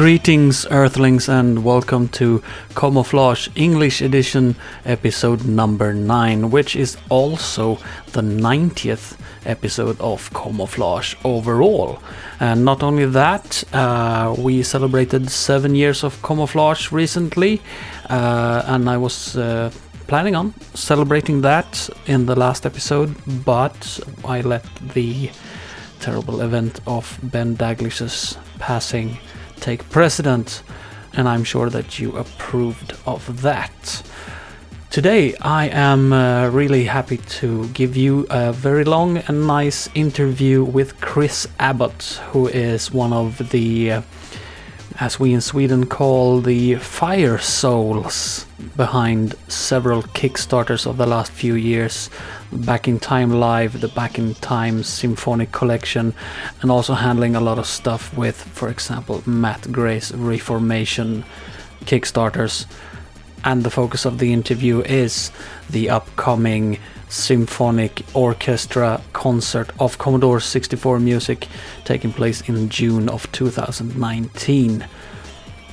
[0.00, 2.42] Greetings, Earthlings, and welcome to
[2.74, 7.76] Camouflage English Edition, episode number 9, which is also
[8.12, 12.02] the 90th episode of Camouflage overall.
[12.40, 17.60] And not only that, uh, we celebrated 7 years of Camouflage recently,
[18.08, 19.36] uh, and I was.
[19.36, 19.70] Uh,
[20.06, 25.30] planning on celebrating that in the last episode, but I let the
[26.00, 29.18] terrible event of Ben Daglish's passing
[29.60, 30.62] take precedent,
[31.12, 34.02] and I'm sure that you approved of that.
[34.90, 40.64] Today, I am uh, really happy to give you a very long and nice interview
[40.64, 44.02] with Chris Abbott, who is one of the, uh,
[44.98, 48.46] as we in Sweden call the fire souls
[48.76, 52.10] behind several Kickstarters of the last few years
[52.52, 56.12] Back in Time Live, the Back in Time Symphonic Collection,
[56.60, 61.24] and also handling a lot of stuff with, for example, Matt Gray's Reformation
[61.84, 62.66] Kickstarters.
[63.44, 65.30] And the focus of the interview is
[65.70, 66.78] the upcoming
[67.10, 71.48] symphonic orchestra concert of Commodore 64 music
[71.84, 74.86] taking place in June of 2019.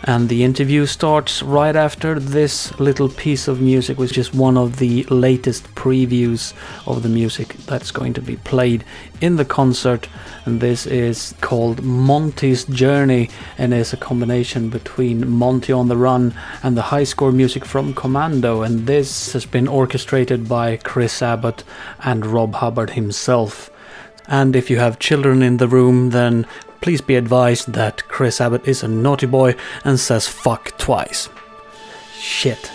[0.03, 4.77] And the interview starts right after this little piece of music, which is one of
[4.77, 6.53] the latest previews
[6.85, 8.85] of the music that's going to be played
[9.21, 10.07] in the concert.
[10.45, 16.33] And this is called Monty's Journey and is a combination between Monty on the Run
[16.61, 18.61] and the high score music from Commando.
[18.61, 21.63] And this has been orchestrated by Chris Abbott
[22.03, 23.71] and Rob Hubbard himself.
[24.27, 26.45] And if you have children in the room, then
[26.81, 31.29] please be advised that Chris Abbott is a naughty boy and says fuck twice.
[32.13, 32.71] Shit.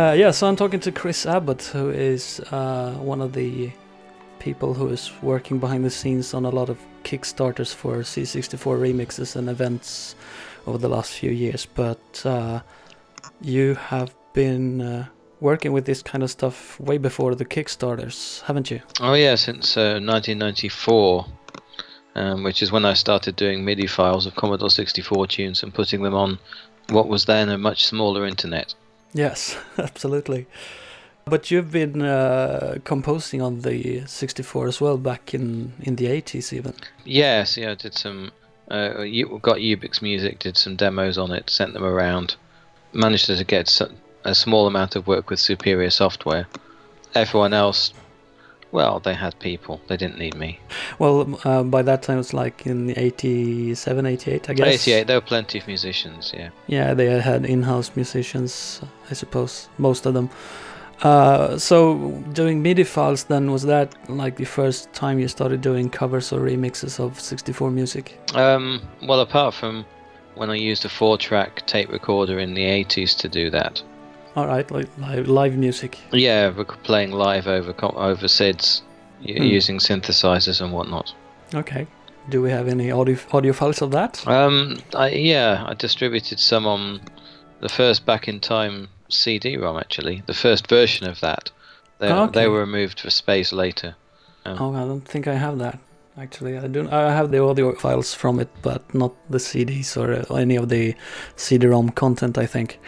[0.00, 3.70] Uh, yeah, so I'm talking to Chris Abbott, who is uh, one of the
[4.38, 9.36] people who is working behind the scenes on a lot of Kickstarters for C64 remixes
[9.36, 10.14] and events
[10.66, 11.66] over the last few years.
[11.66, 12.60] But uh,
[13.42, 15.06] you have been uh,
[15.40, 18.80] working with this kind of stuff way before the Kickstarters, haven't you?
[19.00, 21.26] Oh, yeah, since 1994.
[22.16, 25.74] Uh, um, which is when I started doing MIDI files of Commodore 64 tunes and
[25.74, 26.38] putting them on
[26.88, 28.74] what was then a much smaller internet.
[29.12, 30.46] Yes, absolutely.
[31.24, 36.52] But you've been uh, composing on the 64 as well back in, in the 80s
[36.52, 36.74] even.
[37.04, 38.32] Yes, yeah, I did some.
[38.68, 39.04] Uh,
[39.42, 42.36] got Ubik's Music, did some demos on it, sent them around.
[42.92, 43.80] Managed to get
[44.24, 46.46] a small amount of work with Superior Software.
[47.14, 47.92] Everyone else
[48.72, 49.80] well, they had people.
[49.88, 50.60] They didn't need me.
[50.98, 54.88] Well, uh, by that time it was like in 87, 88, I guess.
[54.88, 56.50] 88, there were plenty of musicians, yeah.
[56.66, 58.80] Yeah, they had in-house musicians,
[59.10, 60.30] I suppose, most of them.
[61.02, 65.88] Uh, so doing MIDI files then was that like the first time you started doing
[65.88, 68.18] covers or remixes of 64 music?
[68.34, 69.86] Um, well, apart from
[70.34, 73.82] when I used a four-track tape recorder in the 80s to do that.
[74.36, 75.98] All right, like live, live music.
[76.12, 78.82] Yeah, we're playing live over over SIDS,
[79.20, 79.42] Hmm.
[79.42, 81.14] using synthesizers and whatnot.
[81.54, 81.86] Okay.
[82.28, 84.26] Do we have any audio audio files of that?
[84.26, 87.00] Um, I, yeah, I distributed some on
[87.60, 89.76] the first Back in Time CD-ROM.
[89.76, 91.50] Actually, the first version of that.
[91.98, 92.40] They, okay.
[92.40, 93.96] they were removed for space later.
[94.46, 95.78] Oh, I don't think I have that.
[96.16, 96.92] Actually, I don't.
[96.92, 100.68] I have the audio files from it, but not the CDs or uh, any of
[100.68, 100.94] the
[101.36, 102.38] CD-ROM content.
[102.38, 102.78] I think.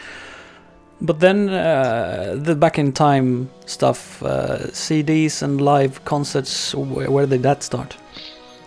[1.04, 6.75] But then uh, the back in time stuff, uh, CDs and live concerts.
[6.75, 7.96] Where, where did that start?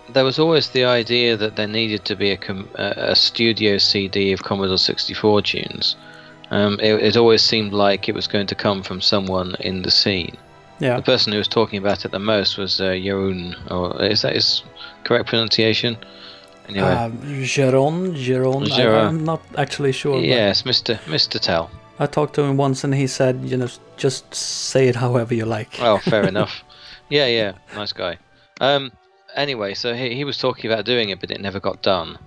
[0.09, 4.33] There was always the idea that there needed to be a, com- a studio CD
[4.33, 5.95] of Commodore 64 tunes.
[6.51, 9.91] Um, it, it always seemed like it was going to come from someone in the
[9.91, 10.35] scene.
[10.79, 10.97] Yeah.
[10.97, 14.35] The person who was talking about it the most was uh, Jeroen, or is that
[14.35, 14.61] his
[15.05, 15.97] correct pronunciation?
[16.67, 18.71] Anyway, Um, Jeron, Jeron.
[18.71, 20.19] I, I'm not actually sure.
[20.19, 20.97] yes, Mr.
[21.05, 21.39] Mr.
[21.39, 21.69] Tel.
[21.99, 25.45] I talked to him once, and he said, you know, just say it however you
[25.45, 25.79] like.
[25.81, 26.63] Oh, fair enough.
[27.09, 28.17] Yeah, yeah, nice guy.
[28.59, 28.91] Um,
[29.35, 32.17] anyway, so he, he was talking about doing it, but it never got done.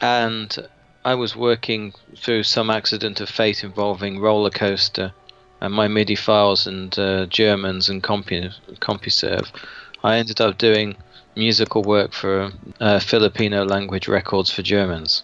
[0.00, 0.56] And
[1.04, 5.12] I was working through some accident of fate involving Roller Coaster
[5.60, 9.48] and my MIDI files and uh, Germans and Compu- CompuServe.
[10.02, 10.96] I ended up doing
[11.36, 12.50] musical work for
[12.80, 15.22] uh, Filipino language records for Germans.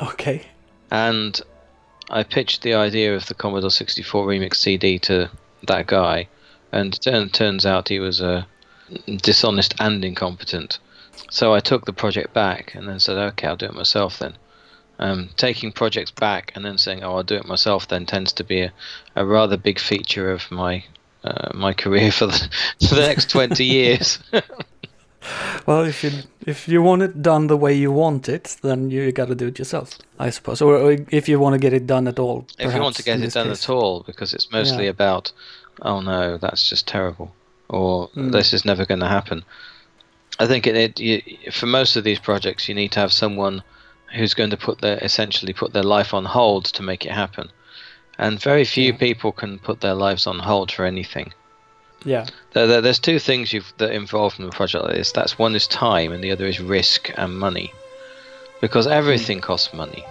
[0.00, 0.46] Okay.
[0.90, 1.40] And
[2.10, 5.30] I pitched the idea of the Commodore 64 remix CD to
[5.66, 6.28] that guy,
[6.72, 8.44] and turn- turns out he was uh,
[9.22, 10.78] dishonest and incompetent.
[11.30, 14.36] So I took the project back and then said, okay, I'll do it myself then.
[15.00, 18.44] Um, taking projects back and then saying, oh, I'll do it myself then tends to
[18.44, 18.72] be a,
[19.14, 20.84] a rather big feature of my
[21.22, 22.48] uh, my career for the,
[22.88, 24.18] for the next 20 years.
[25.66, 26.10] Well, if you
[26.46, 29.48] if you want it done the way you want it, then you got to do
[29.48, 30.62] it yourself, I suppose.
[30.62, 32.46] Or, or if you want to get it done at all.
[32.58, 33.64] if you want to get it done case.
[33.64, 34.90] at all, because it's mostly Yeah.
[34.90, 35.32] about,
[35.82, 37.32] oh no, that's just terrible,
[37.68, 38.32] or Mm.
[38.32, 39.44] this is never going to happen.
[40.38, 43.62] I think it, it you, for most of these projects, you need to have someone
[44.14, 47.50] who's going to put their essentially put their life on hold to make it happen,
[48.18, 48.98] and very few Yeah.
[48.98, 51.32] people can put their lives on hold for anything.
[52.04, 52.26] Yeah.
[52.52, 55.12] There, there, there's two things you've, that involved in a project like this.
[55.12, 57.72] That's one is time, and the other is risk and money,
[58.60, 60.04] because everything costs money.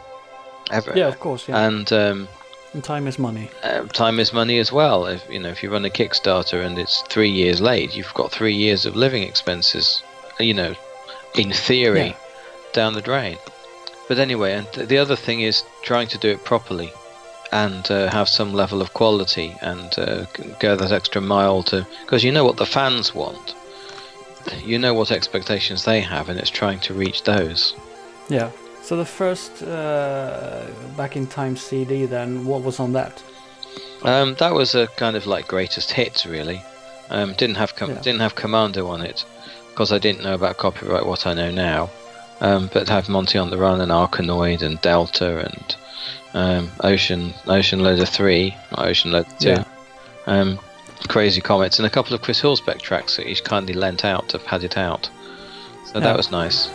[0.72, 0.92] Ever.
[0.92, 0.98] Hmm.
[0.98, 1.48] Yeah, of course.
[1.48, 1.66] Yeah.
[1.68, 2.28] And um,
[2.74, 3.50] and time is money.
[3.64, 5.06] uh, time is money as well.
[5.06, 8.32] If you know, if you run a Kickstarter and it's three years late, you've got
[8.32, 10.04] three years of living expenses.
[10.40, 10.76] You know,
[11.36, 12.16] in theory, Yeah.
[12.74, 13.38] down the drain.
[14.10, 16.92] But anyway, and th- the other thing is trying to do it properly,
[17.52, 20.26] and uh, have some level of quality, and uh,
[20.60, 23.56] go that extra mile to because you know what the fans want.
[24.64, 27.76] You know what expectations they have, and it's trying to reach those.
[28.30, 28.52] Yeah.
[28.82, 33.22] So the first uh, back in time CD, then what was on that?
[34.04, 36.62] Um, that was a kind of like greatest hits, really.
[37.10, 38.02] Um, didn't have com- Yeah.
[38.02, 39.26] didn't have Commando on it
[39.70, 41.90] because I didn't know about copyright what I know now.
[42.40, 45.76] Um, but have Monty on the Run and Arkanoid and Delta and
[46.38, 49.64] um, Ocean Ocean Loader Three, not Ocean Loader Two, Yeah.
[50.28, 50.60] um,
[51.10, 54.40] Crazy Comets, and a couple of Chris Huelsbeck tracks that he's kindly lent out to
[54.40, 55.10] pad it out.
[55.86, 56.02] So Yeah.
[56.02, 56.70] that was nice.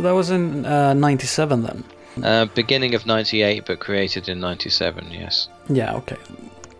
[0.00, 1.84] So that was in uh, '97 then.
[2.24, 5.10] Uh, beginning of '98, but created in '97.
[5.10, 5.48] Yes.
[5.68, 5.94] Yeah.
[5.96, 6.16] Okay.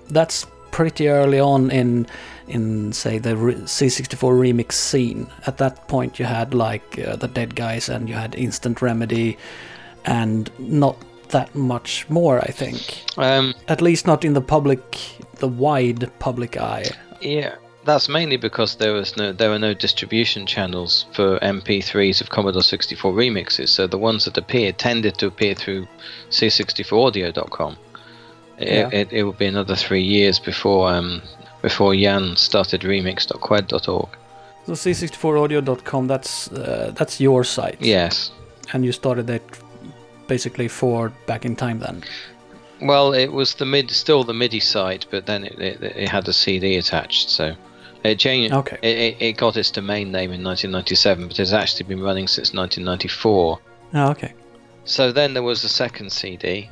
[0.09, 2.07] That's pretty early on in
[2.49, 5.27] in say the re- C64 remix scene.
[5.47, 9.37] At that point, you had like uh, the Dead Guys and you had Instant Remedy,
[10.07, 10.97] and not
[11.29, 12.39] that much more.
[12.41, 14.81] I think, Um, at least not in the public,
[15.41, 16.87] the wide public eye.
[17.21, 22.29] yeah, that's mainly because there was no there were no distribution channels for MP3s of
[22.31, 23.69] Commodore 64 remixes.
[23.71, 25.87] So the ones that appeared tended to appear through
[26.31, 27.77] C64audio.com.
[28.59, 28.89] It, Yeah.
[28.93, 31.23] it, it would be another three years before um,
[31.63, 34.09] before Jan started remix.kwed.org.
[34.67, 36.07] So c64audio.com.
[36.07, 37.79] That's uh, that's your site.
[37.81, 38.31] Yes.
[38.73, 39.43] and you started it
[40.29, 42.03] basically for back in time then.
[42.83, 46.29] Well, it was the mid, still the MIDI site, but then it, it, it had
[46.29, 47.55] a CD attached, so
[48.03, 48.55] it changed.
[48.55, 48.79] Okay.
[48.83, 52.55] It, it, it got its domain name in 1997, but it's actually been running since
[52.55, 53.59] 1994.
[53.93, 54.35] Oh, okay.
[54.85, 56.71] So then there was the second CD,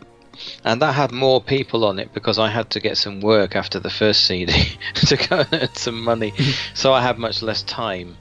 [0.64, 3.78] and that had more people on it because I had to get some work after
[3.78, 4.52] the first CD
[4.94, 6.32] to go and earn some money,
[6.74, 8.16] so I had much less time.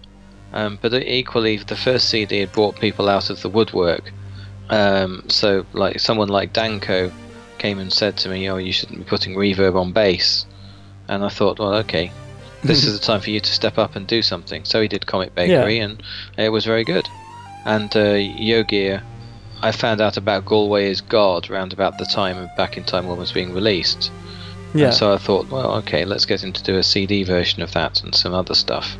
[0.54, 4.12] Um, but equally, the first CD had brought people out of the woodwork.
[4.70, 7.12] Um, so, like someone like Danko
[7.58, 10.46] came and said to me, "Oh, you shouldn't be putting reverb on bass,"
[11.08, 12.12] and I thought, "Well, okay."
[12.68, 14.66] This is the time for you to step up and do something.
[14.66, 16.04] So he did Comic Bakery, and
[16.38, 17.08] it was very good.
[17.66, 19.02] And uh, Jogeir,
[19.62, 23.08] I found out about Galway is God round about the time of Back in Time
[23.08, 24.12] One was being released.
[24.74, 24.88] Yeah.
[24.88, 27.72] And so I thought, well, okay, let's get him to do a CD version of
[27.74, 28.98] that and some other stuff.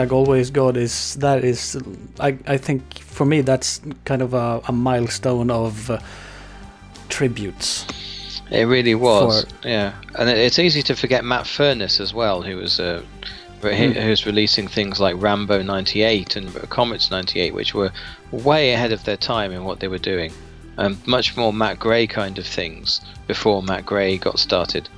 [0.00, 1.76] Yeah, Galway's God is that is
[2.18, 5.98] I I think for me that's kind of a, a milestone of uh,
[7.08, 7.86] tributes.
[8.50, 9.92] It really was, yeah.
[10.18, 13.02] And it, it's easy to forget Matt Furness as well, who was uh,
[13.62, 13.98] re- Hmm.
[14.00, 17.92] who was releasing things like Rambo '98 and Comets '98, which were
[18.32, 20.32] way ahead of their time in what they were doing.
[20.78, 24.88] Um, much more Matt Gray kind of things before Matt Gray got started.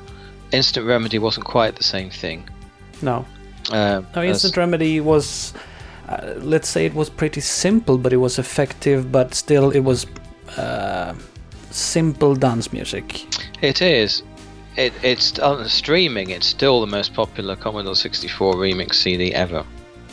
[0.53, 2.49] Instant Remedy wasn't quite the same thing.
[3.03, 3.27] No,
[3.71, 5.55] Um, no, Instant Remedy was,
[6.09, 9.13] uh, let's say it was pretty simple, but it was effective.
[9.13, 10.07] But still, it was
[10.57, 11.15] uh,
[11.71, 13.25] simple dance music.
[13.63, 14.23] It is.
[14.77, 16.31] It, it's on streaming.
[16.31, 19.65] It's still the most popular Commodore 64 remix CD ever.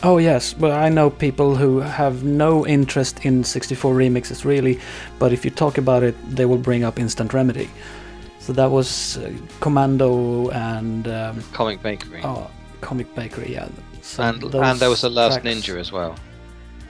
[0.02, 4.80] Oh yes, well I know people who have no interest in 64 remixes really,
[5.18, 7.70] but if you talk about it, they will bring up Instant Remedy.
[8.40, 12.22] So that was uh, Commando and um, Comic Bakery.
[12.24, 12.50] oh,
[12.82, 13.68] Comic Bakery, yeah.
[14.02, 16.16] So and and there was the Last tracks- Ninja as well.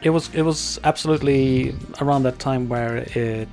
[0.01, 3.48] It was it was absolutely around that time where it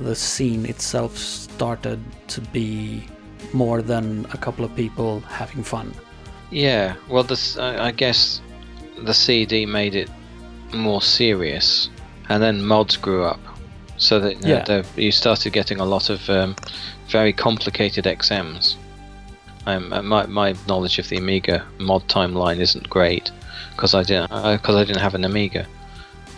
[0.00, 3.04] the scene itself started to be
[3.52, 5.92] more than a couple of people having fun.
[6.50, 6.94] Yeah.
[7.08, 8.40] Well, this I I guess
[9.04, 10.10] the CD made it
[10.72, 11.90] more serious,
[12.28, 13.40] and then mods grew up,
[13.96, 14.82] so that you, know, Yeah.
[14.96, 16.56] you started getting a lot of um,
[17.08, 18.76] very complicated XMs.
[19.66, 23.30] Um, uh, my my knowledge of the Amiga mod timeline isn't great
[23.72, 25.66] because I didn't because I didn't have an Amiga.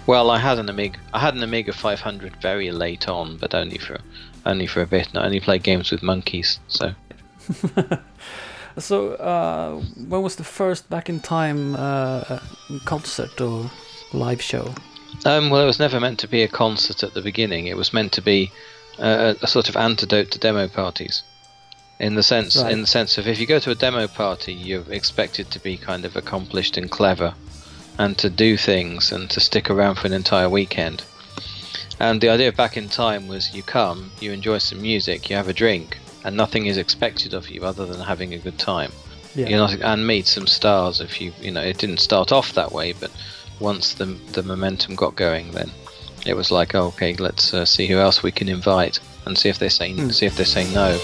[0.07, 0.99] Well, I had an Amiga.
[1.13, 3.99] I had an Amiga 500 very late on, but only for
[4.45, 5.09] only for a bit.
[5.09, 6.61] And I only played games with monkeys.
[6.69, 6.95] So
[8.79, 12.41] So, uh, when was the first Back in Time uh,
[12.85, 13.71] concert or
[14.13, 14.75] live show?
[15.25, 17.69] Um, well, it was never meant to be a concert at the beginning.
[17.69, 18.51] It was meant to be
[18.99, 21.23] uh, a, a sort of antidote to demo parties.
[21.99, 22.73] In the sense, Right.
[22.73, 25.77] in the sense of if you go to a demo party, you're expected to be
[25.79, 27.35] kind of accomplished and clever,
[27.99, 31.03] and to do things and to stick around for an entire weekend.
[31.99, 35.49] And the idea back in time was you come, you enjoy some music, you have
[35.49, 38.93] a drink, and nothing is expected of you other than having a good time.
[39.35, 39.57] Yeah.
[39.57, 42.93] Not and meet some stars if you you know it didn't start off that way,
[42.93, 43.11] but
[43.59, 45.71] once the the momentum got going, then
[46.27, 49.49] it was like oh, okay, let's uh, see who else we can invite and see
[49.49, 50.11] if they say Hmm.
[50.11, 50.99] see if they say no.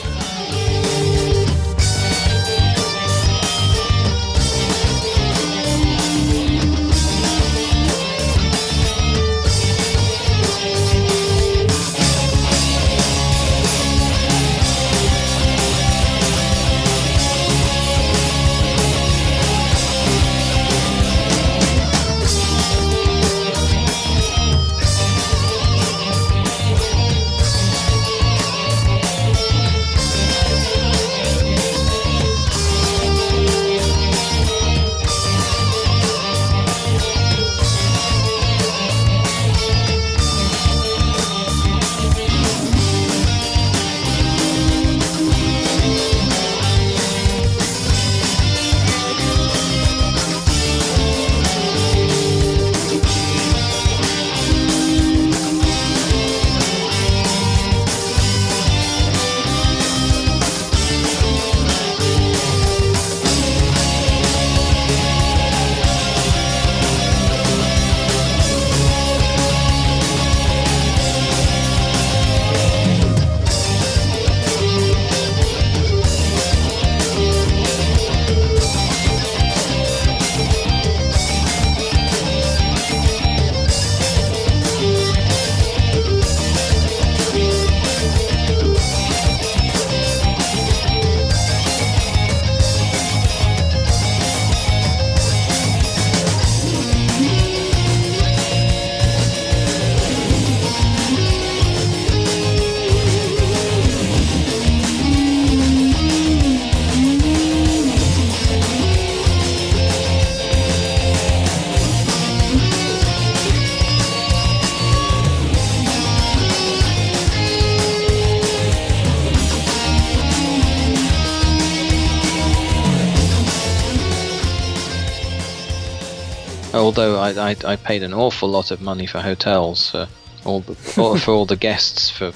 [127.39, 130.09] I, I, I paid an awful lot of money for hotels for
[130.45, 132.33] all the for, for all the guests for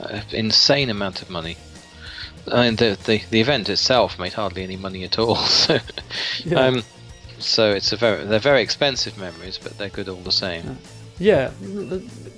[0.00, 1.56] uh, insane amount of money.
[2.50, 5.36] I mean, the, the the event itself made hardly any money at all.
[5.66, 5.78] So,
[6.44, 6.66] Yeah.
[6.66, 6.82] um,
[7.38, 10.78] so it's a very they're very expensive memories, but they're good all the same.
[11.18, 11.50] Yeah,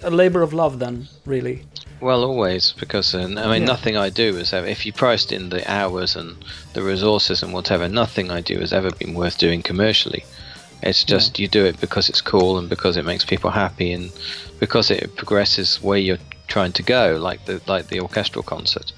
[0.03, 1.63] a labor of love then, really.
[2.01, 3.67] Well, always because uh, I mean, Yeah.
[3.67, 4.67] nothing I do is ever.
[4.67, 8.73] If you priced in the hours and the resources and whatever, nothing I do has
[8.73, 10.25] ever been worth doing commercially.
[10.83, 14.11] It's just you do it because it's cool and because it makes people happy and
[14.59, 16.19] because it progresses where you're
[16.49, 18.93] trying to go, like the like the orchestral concert.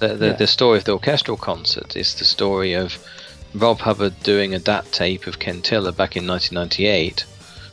[0.00, 0.32] The the, Yeah.
[0.34, 2.98] the story of the orchestral concert is the story of
[3.54, 7.24] Rob Hubbard doing a DAT tape of Kentilla back in 1998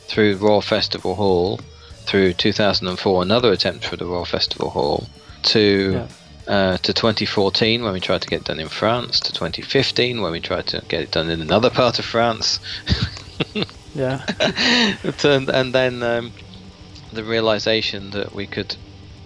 [0.07, 1.59] through Royal Festival Hall,
[2.05, 5.07] through 2004 another attempt for the Royal Festival Hall,
[5.43, 6.05] to
[6.47, 6.53] Yeah.
[6.73, 10.31] uh, to 2014 when we tried to get it done in France, to 2015 when
[10.31, 12.59] we tried to get it done in another part of France,
[14.01, 16.31] Yeah, and, and then um,
[17.13, 18.75] the realization that we could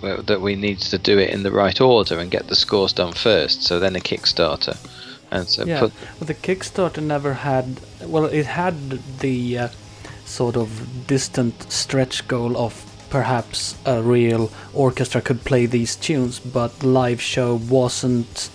[0.02, 2.94] well, that we needed to do it in the right order and get the scores
[2.94, 3.64] done first.
[3.64, 4.78] So then a Kickstarter,
[5.32, 5.80] and so yeah.
[5.80, 7.80] put But the Kickstarter never had.
[8.02, 9.68] Well, it had the uh,
[10.26, 12.74] sort of distant stretch goal of
[13.10, 18.50] perhaps a real orchestra could play these tunes, but live show wasn't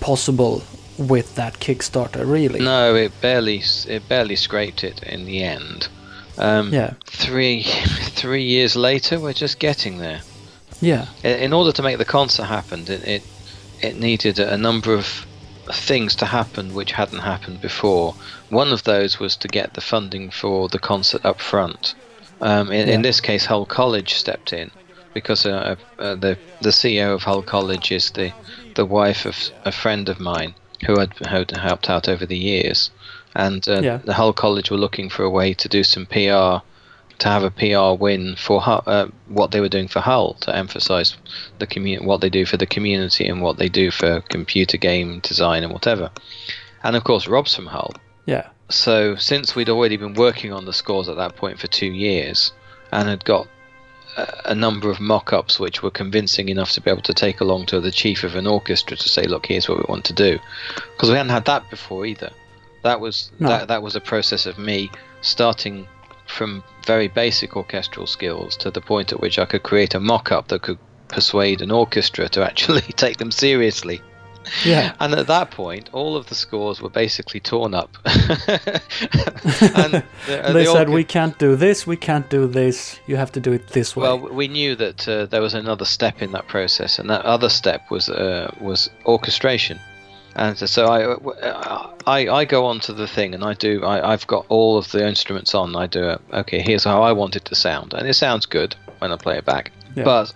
[0.00, 0.62] possible
[1.00, 2.60] with that Kickstarter, really.
[2.60, 5.88] no, it barely it barely scraped it in the end.
[6.38, 7.62] Um, Yeah, Three
[8.20, 10.20] three years later, we're just getting there.
[10.80, 13.22] yeah, in in order to make the concert happen, it it,
[13.80, 15.26] it needed a number of
[15.72, 18.14] things to happen which hadn't happened before.
[18.50, 21.94] One of those was to get the funding for the concert up front.
[22.40, 24.70] Um, in, in this case, Hull College stepped in
[25.14, 28.32] because uh, uh, the the CEO of Hull College is the
[28.74, 30.54] the wife of a friend of mine
[30.86, 32.90] who had, had helped out over the years,
[33.34, 33.96] and uh, Yeah.
[33.98, 36.64] the Hull College were looking for a way to do some PR
[37.18, 41.16] to have a PR win for uh, what they were doing for Hull to emphasize
[41.58, 45.20] the commu- what they do for the community and what they do for computer game
[45.20, 46.10] design and whatever.
[46.82, 47.92] And of course, Rob's from Hull.
[48.24, 51.92] yeah, So since we'd already been working on the scores at that point for two
[51.92, 52.52] years
[52.90, 53.48] and had got
[54.16, 57.80] a, number of mock-ups which were convincing enough to be able to take along to
[57.80, 60.38] the chief of an orchestra to say, look, here's what we want to do,
[60.74, 62.30] because we hadn't had that before either.
[62.82, 63.48] That was No.
[63.48, 65.86] that, that was a process of me starting
[66.26, 70.48] from very basic orchestral skills to the point at which I could create a mock-up
[70.48, 74.00] that could persuade an orchestra to actually take them seriously.
[74.64, 74.94] Yeah.
[75.00, 77.96] And at that point, all of the scores were basically torn up.
[78.04, 78.16] and
[79.94, 83.00] the, uh, they the said we can't do this, we can't do this.
[83.06, 84.02] You have to do it this way.
[84.02, 87.48] Well, we knew that uh, there was another step in that process, and that other
[87.48, 89.78] step was uh, was orchestration.
[90.36, 93.84] And so I, uh, I I go onto the thing, and I do.
[93.84, 95.74] I, I've got all of the instruments on.
[95.74, 96.10] I do.
[96.10, 96.20] it.
[96.32, 99.38] okay, here's how I want it to sound, and it sounds good when I play
[99.38, 99.72] it back.
[99.96, 100.04] Yeah.
[100.04, 100.32] But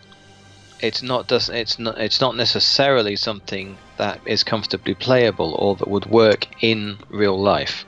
[0.80, 5.88] it's not does it's not it's not necessarily something that is comfortably playable or that
[5.88, 7.84] would work in real life.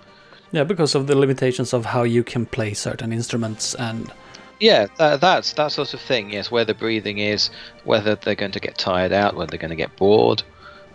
[0.53, 4.13] yeah, because of the limitations of how you can play certain instruments and
[4.61, 6.33] Yeah, that, that's that sort of thing.
[6.33, 7.51] Yes, where the breathing is,
[7.85, 10.43] whether they're going to get tired out, whether they're going to get bored,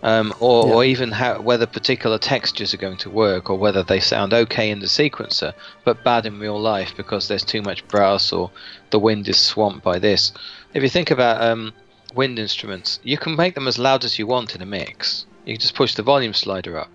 [0.02, 4.00] um, or, or even how whether particular textures are going to work, or whether they
[4.00, 5.52] sound okay in the sequencer
[5.84, 8.50] but bad in real life because there's too much brass or
[8.90, 10.32] the wind is swamped by this.
[10.74, 11.72] If you think about um,
[12.14, 15.26] wind instruments, you can make them as loud as you want in a mix.
[15.44, 16.90] You can just push the volume slider up.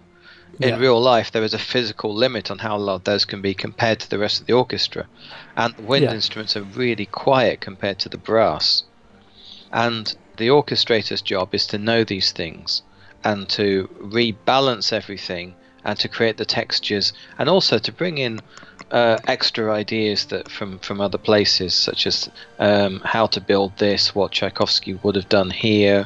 [0.60, 0.78] In Yeah.
[0.78, 4.10] real life, there is a physical limit on how loud those can be compared to
[4.10, 5.08] the rest of the orchestra,
[5.56, 6.14] and the wind Yeah.
[6.14, 8.84] instruments are really quiet compared to the brass.
[9.72, 12.82] And the orchestrator's job is to know these things
[13.24, 15.56] and to rebalance everything
[15.88, 18.40] and to create the textures and also to bring in
[18.92, 24.14] uh, extra ideas that from from other places, such as um, how to build this,
[24.14, 26.06] what Tchaikovsky would have done here,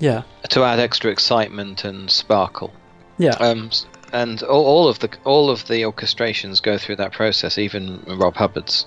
[0.00, 2.72] yeah, to add extra excitement and sparkle.
[3.18, 3.70] yeah, Um,
[4.12, 8.34] and all, all of the all of the orchestrations go through that process, even Rob
[8.34, 8.86] Hubbard's.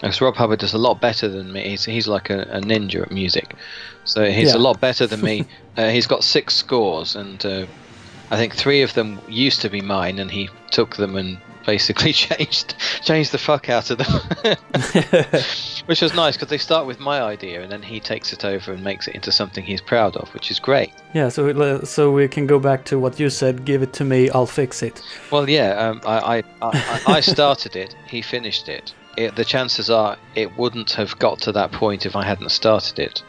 [0.00, 1.62] Because Rob Hubbard does a lot better than me.
[1.68, 3.54] He's, he's like a, a ninja at music,
[4.04, 4.56] so he's Yeah.
[4.56, 5.46] a lot better than me.
[5.78, 7.64] uh, he's got six scores, and uh,
[8.30, 12.12] I think three of them used to be mine, and he took them and basically
[12.12, 14.56] changed changed the fuck out of them,
[15.86, 18.72] which was nice because they start with my idea, and then he takes it over
[18.72, 20.92] and makes it into something he's proud of, which is great.
[21.14, 21.28] yeah.
[21.28, 23.64] So it- so we can go back to what you said.
[23.64, 25.02] Give it to me, I'll fix it.
[25.30, 27.94] Well, yeah, um, I, I, I, I started it.
[28.06, 28.92] He finished it.
[29.16, 29.36] it.
[29.36, 33.22] The chances are it wouldn't have got to that point if I hadn't started it.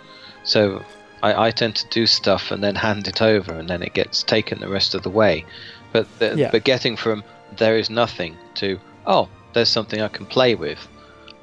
[0.43, 0.83] So
[1.23, 4.23] I, I tend to do stuff and then hand it over, and then it gets
[4.23, 5.45] taken the rest of the way.
[5.91, 6.51] But the, Yeah.
[6.51, 7.23] but getting from
[7.57, 10.87] there is nothing to oh there's something I can play with.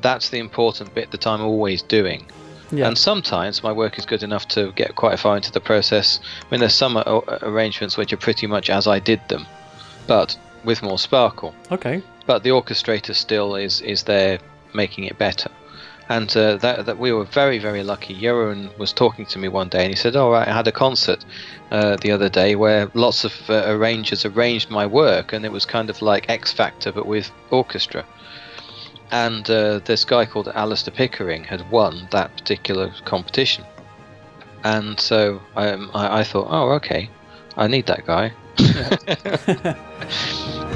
[0.03, 2.27] That's the important bit that I'm always doing.
[2.71, 2.89] Yeah.
[2.89, 6.21] And sometimes my work is good enough to get quite far into the process.
[6.43, 6.97] I mean, there's some
[7.43, 9.47] arrangements which are pretty much as I did them,
[10.07, 11.55] but with more sparkle.
[11.71, 12.03] okay.
[12.27, 14.39] But the orchestrator still is is there
[14.75, 15.51] making it better.
[16.09, 18.15] And uh, that, that we were very very lucky.
[18.15, 20.73] Jeroen was talking to me one day, and he said, "All right, I had a
[20.73, 21.25] concert
[21.71, 25.65] uh, the other day where lots of uh, arrangers arranged my work, and it was
[25.65, 28.05] kind of like X Factor but with orchestra."
[29.13, 33.65] and uh, this guy called Alistair Pickering had won that particular competition.
[34.65, 37.11] And so um, I, I thought, oh, okay,
[37.57, 38.33] I need that guy.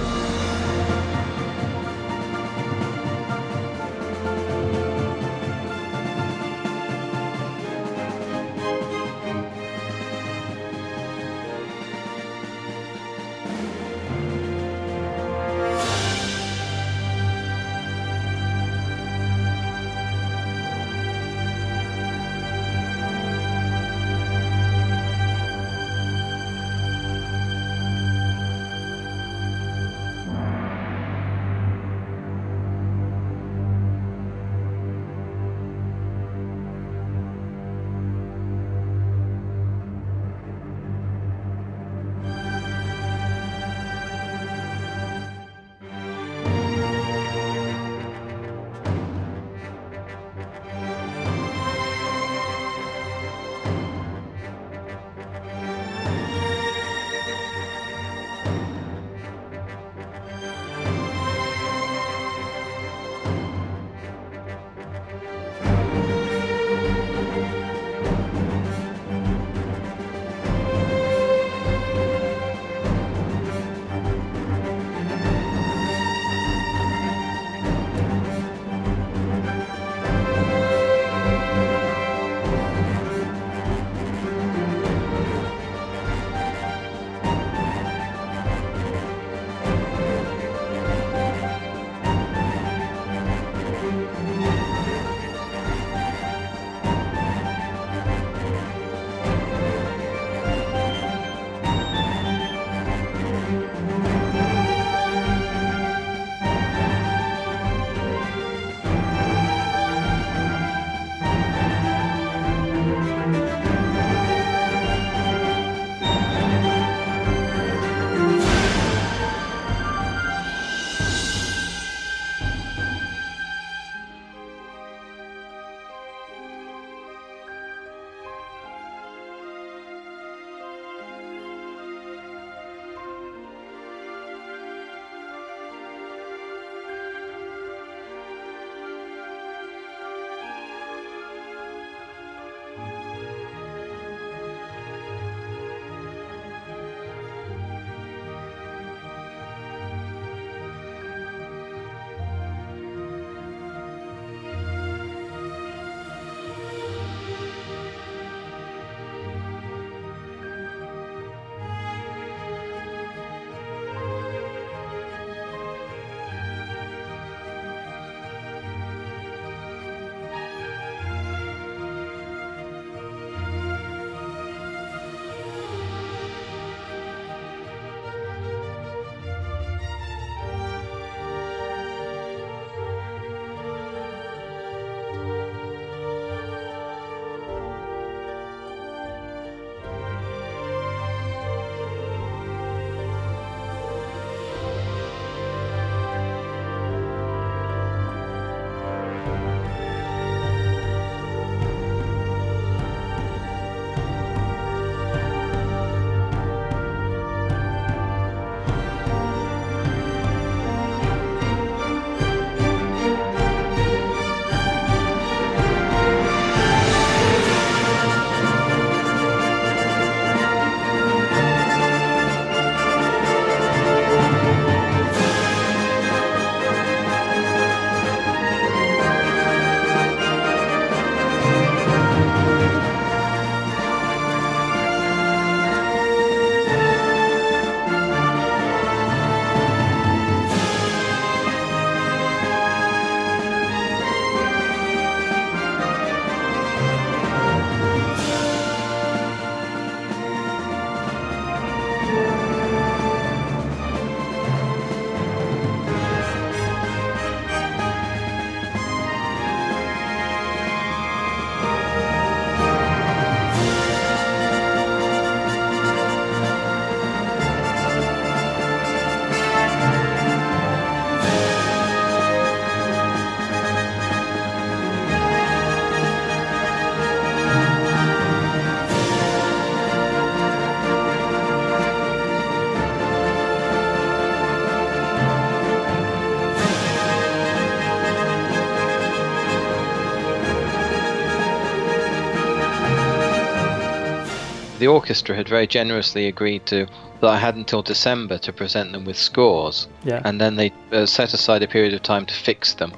[294.86, 296.86] the orchestra had very generously agreed to
[297.20, 300.22] that I had until December to present them with scores, Yeah.
[300.24, 302.92] and then they uh, set aside a period of time to fix them,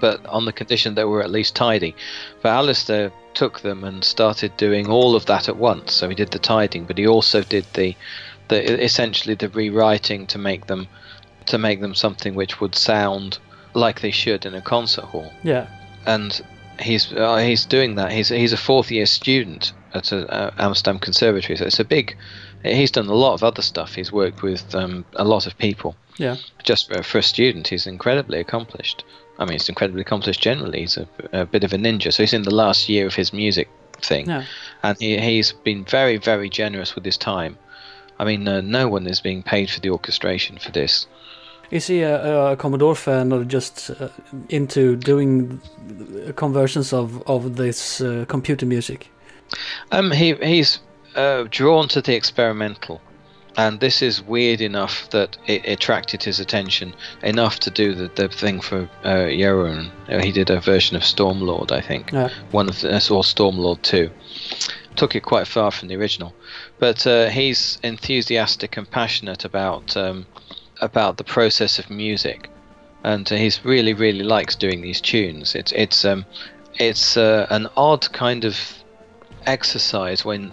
[0.00, 1.94] but on the condition they were at least tidy.
[2.40, 5.92] But Alistair took them and started doing all of that at once.
[5.92, 7.94] So he did the tidying, but he also did the,
[8.48, 10.88] the essentially the rewriting to make them,
[11.46, 13.36] to make them something which would sound
[13.74, 15.66] like they should in a concert hall yeah.
[16.06, 16.40] and
[16.80, 18.12] he's uh, he's doing that.
[18.12, 22.16] He's he's a fourth year student at a, Amsterdam Conservatory, so it's a big.
[22.62, 23.94] He's done a lot of other stuff.
[23.94, 25.94] He's worked with um, a lot of people.
[26.16, 26.36] Yeah.
[26.62, 29.04] Just for, for a student, he's incredibly accomplished.
[29.38, 30.80] I mean, he's incredibly accomplished generally.
[30.80, 32.12] He's a, a bit of a ninja.
[32.12, 33.68] So he's in the last year of his music
[34.00, 34.44] thing, Yeah.
[34.82, 37.56] and he he's been very very generous with his time.
[38.18, 41.06] I mean, uh, no one is being paid for the orchestration for this.
[41.70, 44.08] Is he a, a Commodore fan or just uh,
[44.48, 45.60] into doing
[46.36, 49.10] conversions of of this uh, computer music?
[49.90, 50.80] Um, he he's
[51.14, 53.00] uh, drawn to the experimental,
[53.56, 58.28] and this is weird enough that it attracted his attention enough to do the, the
[58.28, 59.28] thing for uh.
[60.08, 62.30] Uh, he did a version of Stormlord, I think, Yeah.
[62.50, 64.10] one of the, or Stormlord two.
[64.96, 66.32] Took it quite far from the original,
[66.78, 70.26] but uh, he's enthusiastic and passionate about um,
[70.80, 72.48] about the process of music,
[73.02, 75.54] and he's really really likes doing these tunes.
[75.56, 76.24] It's it's um,
[76.78, 78.56] it's uh, an odd kind of
[79.46, 80.52] exercise when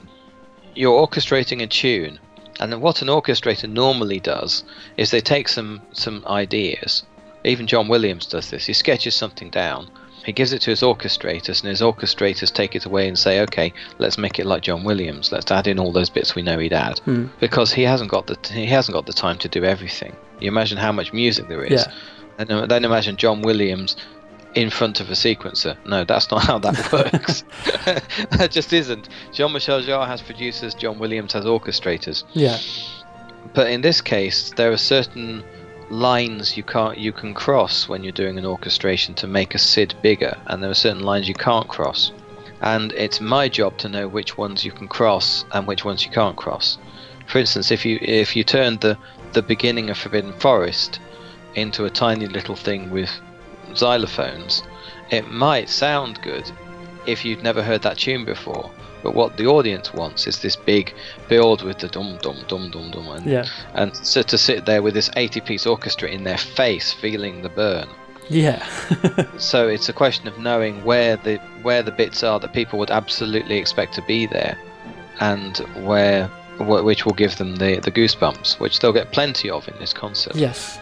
[0.76, 2.20] you're orchestrating a tune.
[2.60, 4.64] And then what an orchestrator normally does
[4.98, 7.04] is they take some some ideas.
[7.44, 8.66] Even john williams does this.
[8.68, 9.90] He sketches something down.
[10.24, 13.74] He gives it to his orchestrators and his orchestrators take it away and say okay
[13.98, 15.32] let's make it like john williams.
[15.32, 17.00] Let's add in all those bits we know he'd add.
[17.00, 17.28] Hmm.
[17.40, 20.16] because he hasn't got the he hasn't got the time to do everything.
[20.40, 21.86] You imagine how much music there is.
[21.88, 21.94] Yeah.
[22.38, 23.96] and then imagine john williams
[24.56, 25.78] in front of a sequencer.
[25.86, 27.44] No, that's not how that works.
[28.38, 29.10] that just isn't.
[29.32, 32.24] Jean Michel Jarre has producers, John Williams has orchestrators.
[32.34, 32.58] Yeah.
[33.54, 35.44] But in this case, there are certain
[35.90, 39.96] lines you can't you can cross when you're doing an orchestration to make a SID
[40.02, 42.12] bigger, and there are certain lines you can't cross.
[42.62, 46.12] And it's my job to know which ones you can cross and which ones you
[46.12, 46.78] can't cross.
[47.28, 48.98] For instance, if you if you turn the
[49.34, 51.00] the beginning of Forbidden Forest
[51.56, 53.10] into a tiny little thing with
[53.74, 54.64] xylophones,
[55.10, 56.50] it might sound good
[57.06, 58.70] if you've never heard that tune before.
[59.04, 60.94] But what the audience wants is this big
[61.28, 63.46] build with the dum dum dum dum dum, and, Yeah.
[63.74, 67.88] and so to sit there with this 80-piece orchestra in their face, feeling the burn.
[68.30, 68.64] Yeah.
[69.40, 72.92] So it's a question of knowing where the where the bits are that people would
[72.92, 74.56] absolutely expect to be there,
[75.20, 76.28] and where
[76.60, 80.36] which will give them the the goosebumps, which they'll get plenty of in this concert.
[80.36, 80.78] yes.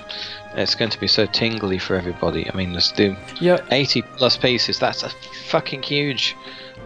[0.56, 2.50] It's going to be so tingly for everybody.
[2.52, 3.60] I mean, there's the Yeah.
[3.72, 4.80] 80 plus pieces.
[4.80, 5.10] That's a
[5.50, 6.36] fucking huge.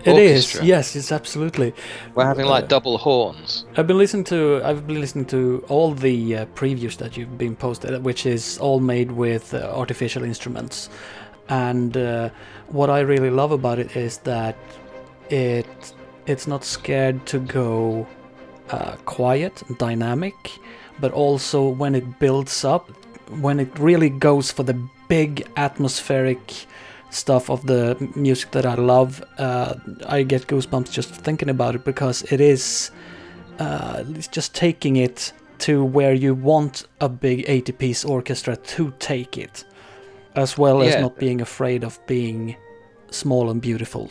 [0.06, 0.32] It is.
[0.32, 0.66] orchestra.
[0.66, 0.96] Yes.
[0.98, 1.74] It's absolutely.
[2.14, 3.66] We're having like Uh, double horns.
[3.78, 7.56] I've been listening to I've been listening to all the uh, previews that you've been
[7.56, 10.90] posted, which is all made with uh, artificial instruments,
[11.48, 12.30] and uh,
[12.68, 14.56] what I really love about it is that
[15.30, 15.94] it
[16.26, 18.06] it's not scared to go
[18.72, 20.36] uh, quiet, dynamic,
[21.00, 22.92] but also when it builds up,
[23.42, 26.66] when it really goes for the big atmospheric
[27.10, 29.76] stuff of the music that I love, uh,
[30.08, 32.92] I get goosebumps just thinking about it because it is
[33.60, 38.94] uh, it's just taking it to where you want a big 80 piece orchestra to
[39.00, 39.64] take it,
[40.36, 42.56] as well as not being afraid of being
[43.12, 44.10] small and beautiful.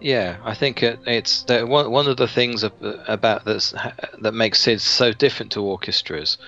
[0.00, 3.74] Yeah, I think it, it's one one of the things about this
[4.20, 6.38] that makes SIDS so different to orchestras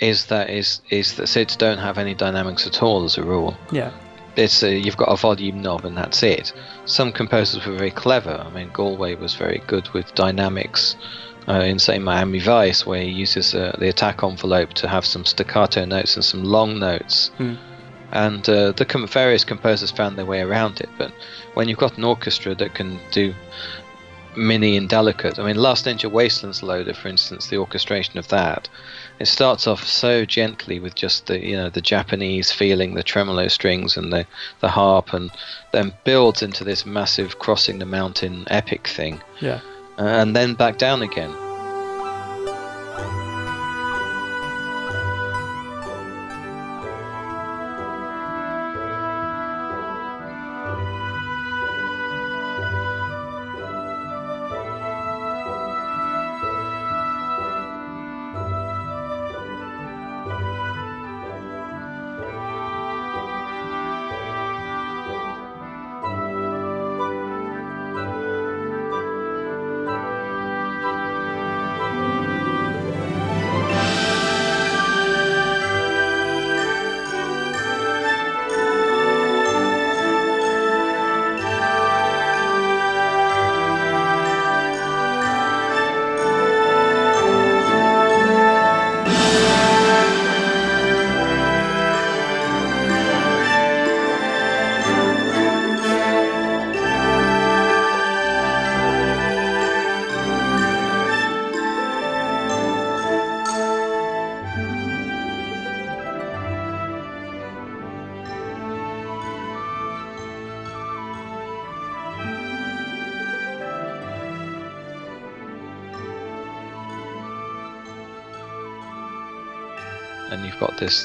[0.00, 3.56] is that is is that SIDS don't have any dynamics at all as a rule.
[3.70, 3.90] Yeah,
[4.36, 6.52] It's uh, you've got a volume knob and that's it.
[6.86, 8.42] Some composers were very clever.
[8.44, 10.96] I mean, Galway was very good with dynamics.
[11.48, 15.24] Uh, in say Miami Vice, where he uses uh, the attack envelope to have some
[15.24, 17.54] staccato notes and some long notes, Hmm.
[18.12, 20.88] and uh, the com- various composers found their way around it.
[20.98, 21.10] But
[21.54, 23.34] when you've got an orchestra that can do
[24.36, 28.68] mini and delicate, I mean, Last Ninja Wasteland's loader, for instance, the orchestration of that,
[29.18, 33.48] it starts off so gently with just the you know the Japanese feeling, the tremolo
[33.48, 34.26] strings and the
[34.60, 35.30] the harp, and
[35.72, 39.60] then builds into this massive crossing the mountain epic thing, yeah,
[39.98, 41.34] and then back down again.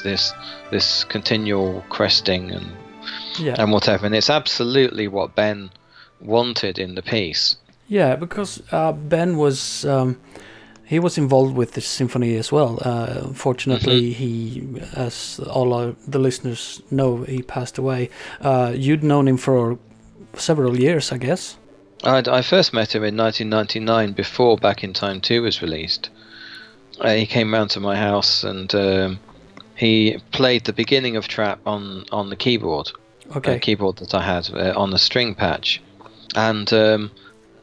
[0.02, 0.32] This
[0.70, 2.66] this continual cresting and
[3.38, 3.54] Yeah.
[3.58, 5.70] and whatever, and it's absolutely what Ben
[6.20, 7.56] wanted in the piece.
[7.88, 10.16] Yeah, because uh, Ben was um,
[10.84, 12.78] he was involved with the symphony as well.
[12.84, 14.62] Uh, unfortunately, he,
[14.94, 18.08] as all our, the listeners know, he passed away.
[18.40, 19.78] Uh, you'd known him for
[20.34, 21.56] several years, I guess.
[22.04, 26.10] I, I first met him in 1999 before Back in Time 2 was released.
[27.00, 29.18] Uh, he came round to my house and um,
[29.78, 32.90] he played the beginning of Trap on, on the keyboard,
[33.36, 33.56] Okay.
[33.56, 35.80] a keyboard that I had uh, on the string patch.
[36.34, 37.10] And um,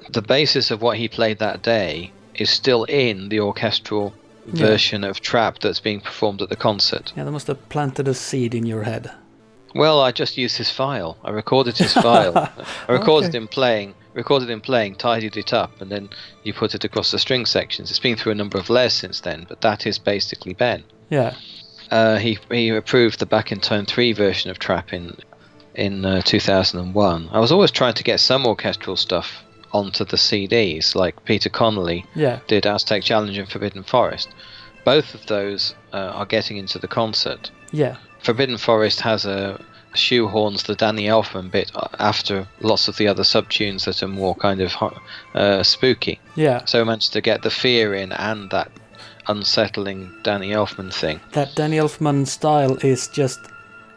[0.10, 4.14] the basis of what he played that day is still in the orchestral
[4.48, 4.68] Yeah.
[4.68, 7.12] version of Trap that's being performed at the concert.
[7.18, 9.12] Yeah, that must have planted a seed in your head.
[9.74, 11.18] Well, I just used his file.
[11.24, 12.34] I recorded his file.
[12.88, 13.38] I recorded Okay.
[13.40, 16.10] him playing, recorded him playing, tidied it up, and then
[16.44, 17.90] you put it across the string sections.
[17.90, 20.84] It's been through a number of layers since then, but that is basically Ben.
[21.10, 21.34] Yeah.
[21.92, 25.16] Uh, he he approved the Back in Time 3 version of Trap in
[25.76, 27.30] in uh, 2001.
[27.32, 32.06] I was always trying to get some orchestral stuff onto the CDs, like Peter Connelly
[32.16, 32.40] Yeah.
[32.48, 34.30] did Aztec Challenge and Forbidden Forest.
[34.86, 37.52] Both of those uh, are getting into the concert.
[37.72, 37.98] Yeah.
[38.20, 39.60] Forbidden Forest has a
[39.96, 44.62] shoehorns the Danny Elfman bit after lots of the other subtunes that are more kind
[44.62, 44.74] of
[45.34, 46.20] uh, spooky.
[46.36, 46.64] Yeah.
[46.66, 48.72] So I managed to get the fear in and that
[49.28, 51.20] unsettling Danny Elfman thing.
[51.32, 53.40] That Danny Elfman style is just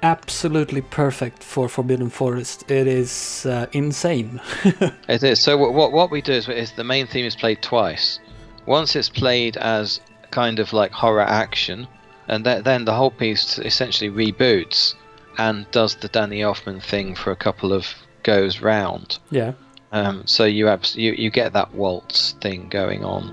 [0.02, 2.70] absolutely perfect for Forbidden Forest.
[2.70, 4.40] It is uh, insane.
[5.08, 5.40] It is.
[5.40, 8.20] So what what, what we do is, is the main theme is played twice.
[8.66, 10.00] Once it's played as
[10.30, 11.88] kind of like horror action,
[12.28, 14.94] and th- then the whole piece essentially reboots
[15.38, 17.86] and does the Danny Elfman thing for a couple of
[18.22, 19.18] goes round.
[19.30, 19.52] yeah.
[19.90, 23.32] Um, so you, abs- you you get that waltz thing going on.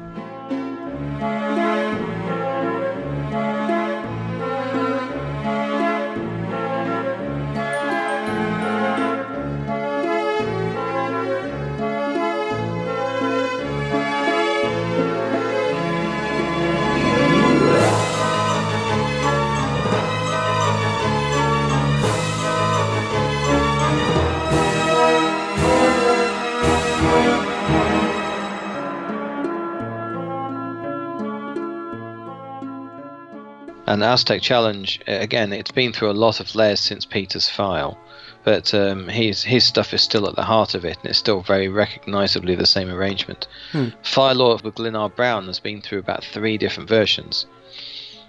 [33.96, 37.98] And Aztec Challenge uh, again, it's been through a lot of layers since Peter's file,
[38.44, 41.40] but um, his his stuff is still at the heart of it, and it's still
[41.40, 43.48] very recognisably the same arrangement.
[43.72, 43.92] Hmm.
[44.04, 47.46] Firelord with Glenard Brown has been through about three different versions.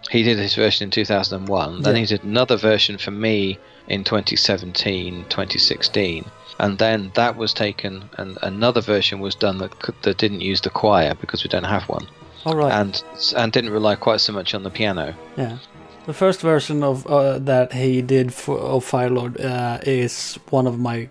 [0.08, 2.00] He did his version in 2001, then Yeah.
[2.00, 3.58] he did another version for me
[3.88, 6.26] in 2017, 2016,
[6.60, 10.60] and then that was taken, and another version was done that could, that didn't use
[10.60, 12.06] the choir because we don't have one,
[12.46, 12.72] All right.
[12.72, 13.02] and
[13.36, 15.14] and didn't rely quite so much on the piano.
[15.36, 15.58] Yeah.
[16.06, 20.78] The first version of uh, that he did for of Firelord uh, is one of
[20.78, 21.08] my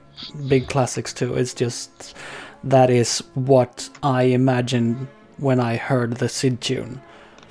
[0.48, 1.36] big classics too.
[1.36, 2.16] It's just
[2.64, 5.08] that is what I imagined
[5.38, 7.02] when I heard the Sid tune.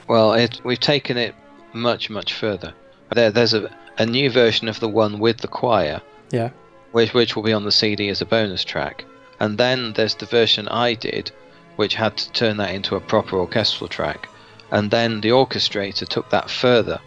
[0.08, 1.34] Well, it, we've taken it
[1.74, 2.72] much, much further.
[3.14, 6.50] There, there's a, a new version of the one with the choir, Yeah.
[6.92, 9.04] which, which will be on the CD as a bonus track.
[9.40, 11.30] And then there's the version I did,
[11.76, 14.28] which had to turn that into a proper orchestral track.
[14.70, 17.00] And then the orchestrator took that further.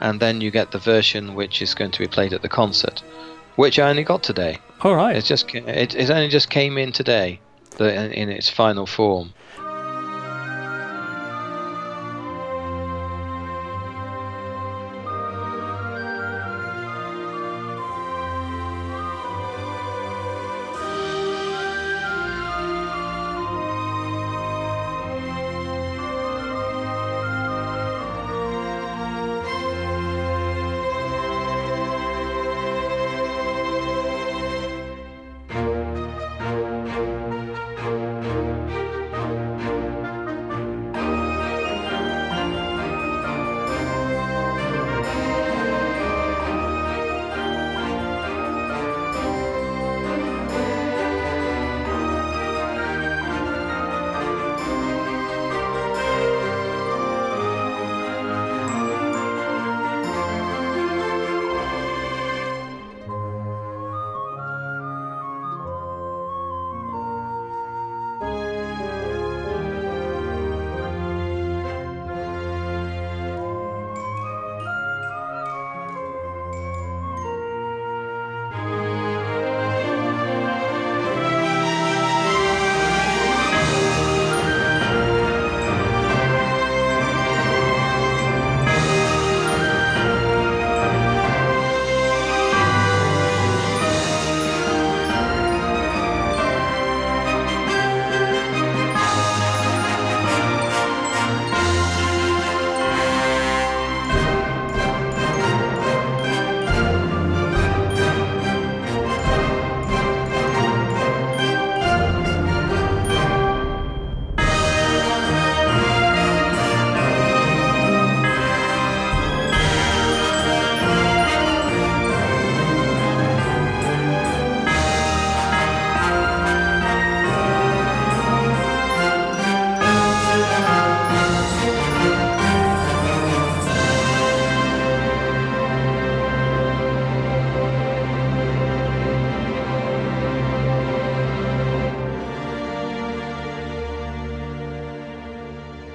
[0.00, 3.02] And then you get the version which is going to be played at the concert,
[3.56, 4.58] which I only got today.
[4.82, 5.16] All right.
[5.16, 7.40] It just it, it only just came in today,
[7.76, 9.32] the, in, in its final form.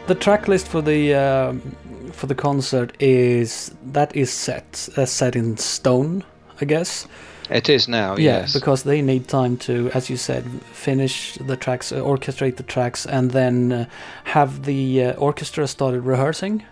[0.08, 1.62] The track list for the um,
[2.14, 6.24] for the concert is that is set uh, set in stone,
[6.62, 7.08] I guess.
[7.49, 8.53] It is now, Yeah, yes.
[8.53, 10.43] because they need time to, as you said,
[10.74, 13.86] finish the tracks, uh, orchestrate the tracks, and then uh,
[14.26, 16.64] have the uh, orchestra started rehearsing.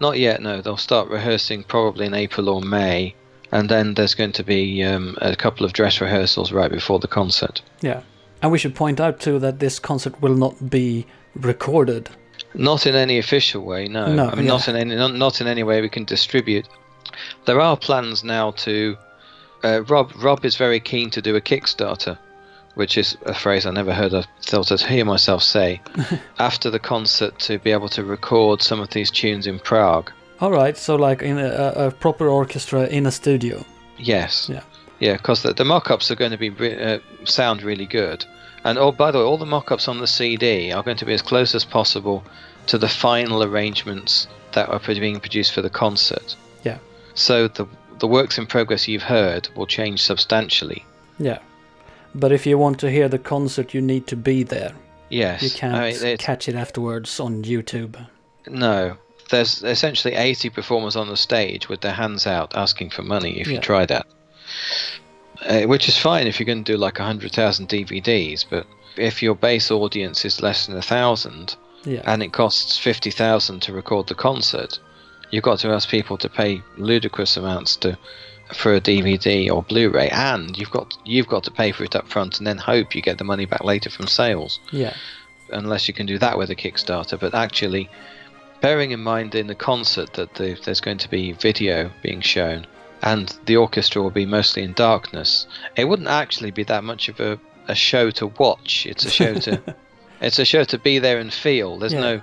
[0.00, 0.60] Not yet, no.
[0.60, 3.14] They'll start rehearsing probably in April or May,
[3.52, 7.06] and then there's going to be um, a couple of dress rehearsals right before the
[7.06, 7.62] concert.
[7.80, 8.02] Yeah,
[8.42, 12.10] and we should point out too that this concert will not be recorded.
[12.54, 14.12] Not in any official way, no.
[14.12, 16.68] No, I mean, not in any not, not in any way we can distribute.
[17.46, 18.96] There are plans now to.
[19.62, 22.18] Uh, Rob Rob is very keen to do a Kickstarter,
[22.74, 25.80] which is a phrase I never heard of thought to hear myself say.
[26.38, 30.10] after the concert, to be able to record some of these tunes in Prague.
[30.40, 33.64] All right, so like in a, a proper orchestra in a studio.
[33.98, 34.48] Yes.
[34.50, 34.62] Yeah.
[35.00, 38.24] Yeah, because the, the mock-ups are going to be uh, sound really good,
[38.64, 41.12] and oh, by the way, all the mock-ups on the CD are going to be
[41.14, 42.24] as close as possible
[42.66, 46.34] to the final arrangements that are being produced for the concert.
[46.64, 46.78] Yeah.
[47.14, 47.66] So the
[47.98, 50.84] the works in progress you've heard will change substantially.
[51.18, 51.38] Yeah,
[52.14, 54.72] but if you want to hear the concert, you need to be there.
[55.10, 55.42] Yes.
[55.42, 57.94] You can't I mean, catch it afterwards on YouTube.
[58.48, 58.96] no.
[59.30, 63.46] There's essentially 80 performers on the stage with their hands out asking for money if
[63.46, 63.54] Yeah.
[63.54, 64.06] you try that.
[65.46, 68.66] Uh, which is fine if you're going to do like 100,000 DVDs, but
[68.96, 73.72] if your base audience is less than a thousand Yeah, and it costs 50,000 to
[73.72, 74.78] record the concert,
[75.30, 77.98] you've got to ask people to pay ludicrous amounts to
[78.52, 82.08] for a DVD or Blu-ray, and you've got you've got to pay for it up
[82.08, 84.94] front and then hope you get the money back later from sales yeah,
[85.50, 87.18] unless you can do that with a Kickstarter.
[87.18, 87.90] But actually,
[88.60, 92.66] bearing in mind in the concert that the, there's going to be video being shown
[93.04, 95.46] and the orchestra will be mostly in darkness,
[95.76, 97.38] it wouldn't actually be that much of a,
[97.68, 98.86] a show to watch.
[98.86, 99.60] It's a show to
[100.20, 101.78] it's a show to be there and feel.
[101.78, 102.00] There's Yeah.
[102.00, 102.20] no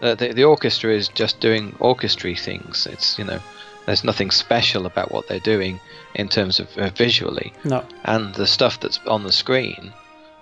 [0.00, 2.86] uh, the, the orchestra is just doing orchestry things.
[2.86, 3.40] It's you know
[3.86, 5.80] there's nothing special about what they're doing
[6.14, 9.92] in terms of uh, visually no, and the stuff that's on the screen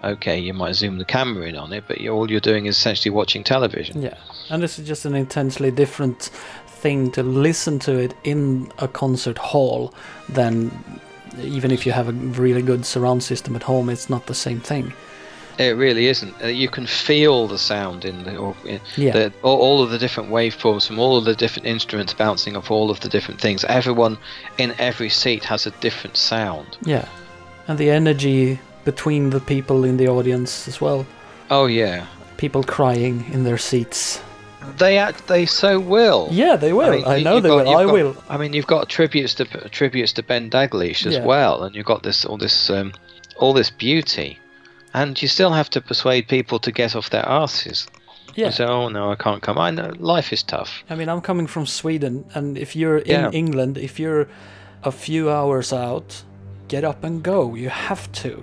[0.04, 2.76] okay you might zoom the camera in on it but you all you're doing is
[2.76, 4.16] essentially watching television yeah.
[4.50, 6.30] And this is just an intensely different
[6.82, 9.92] thing to listen to it in a concert hall
[10.28, 10.70] than
[11.40, 13.90] even if you have a really good surround system at home.
[13.92, 14.92] It's not the same thing.
[15.58, 19.12] it really isn't uh, you can feel the sound in the, or, in Yeah.
[19.16, 22.70] the all, all of the different waveforms from all of the different instruments bouncing off
[22.70, 24.18] all of the different things everyone
[24.58, 27.06] in every seat has a different sound Yeah,
[27.68, 31.06] and the energy between the people in the audience as well.
[31.50, 32.04] oh yeah
[32.36, 34.20] People crying in their seats.
[34.78, 36.86] They act they so will Yeah, they will.
[36.86, 37.76] I, mean, you- know they got- will.
[37.78, 38.16] I got- will.
[38.28, 41.24] I mean, you've got tributes to tributes to Ben Daglish as Yeah.
[41.24, 42.92] well, and you've got this all this um,
[43.36, 44.38] all this beauty,
[44.94, 47.86] and you still have to persuade people to get off their asses.
[48.34, 48.46] Yeah.
[48.46, 50.84] You say, "Oh no, I can't come." I know life is tough.
[50.90, 53.30] I mean, I'm coming from Sweden, and if you're in Yeah.
[53.32, 54.28] England, if you're
[54.84, 56.22] a few hours out,
[56.68, 57.54] get up and go.
[57.54, 58.42] You have to.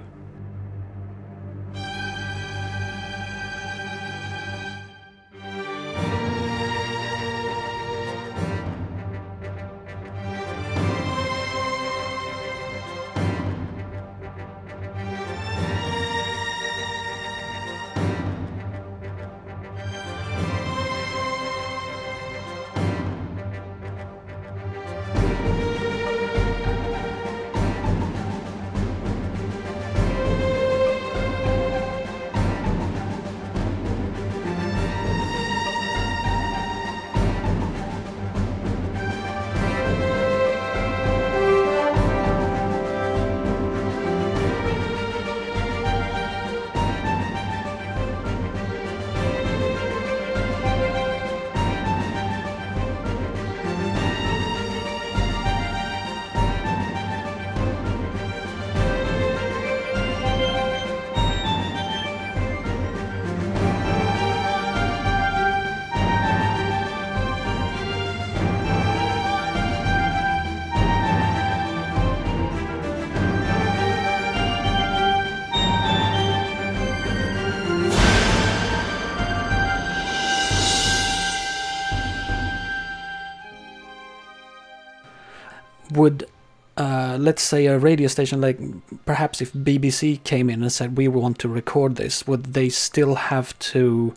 [87.14, 88.60] Uh, let's say, a radio station like
[89.06, 93.16] perhaps if BBC came in and said we want to record this, would they still
[93.16, 94.14] have to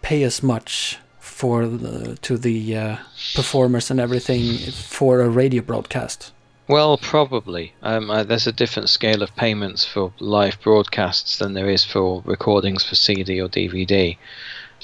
[0.00, 2.96] pay as much for the, to the uh,
[3.34, 6.32] performers and everything for a radio broadcast?
[6.68, 7.74] Well, probably.
[7.82, 12.22] Um, uh, there's a different scale of payments for live broadcasts than there is for
[12.24, 14.16] recordings for CD or DVD.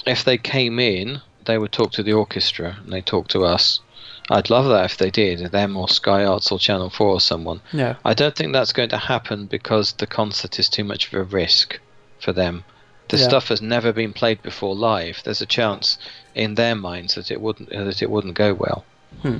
[0.07, 3.81] if they came in, they would talk to the orchestra and they talk to us.
[4.31, 7.61] I'd love that if they did, them or Sky Arts or Channel 4 or someone.
[7.73, 7.95] Yeah.
[8.05, 11.23] I don't think that's going to happen because the concert is too much of a
[11.25, 11.79] risk
[12.21, 12.65] for them.
[13.09, 13.25] The Yeah.
[13.29, 15.23] stuff has never been played before live.
[15.25, 15.97] There's a chance
[16.35, 18.85] in their minds that it wouldn't that it wouldn't go well.
[19.23, 19.39] Hmm.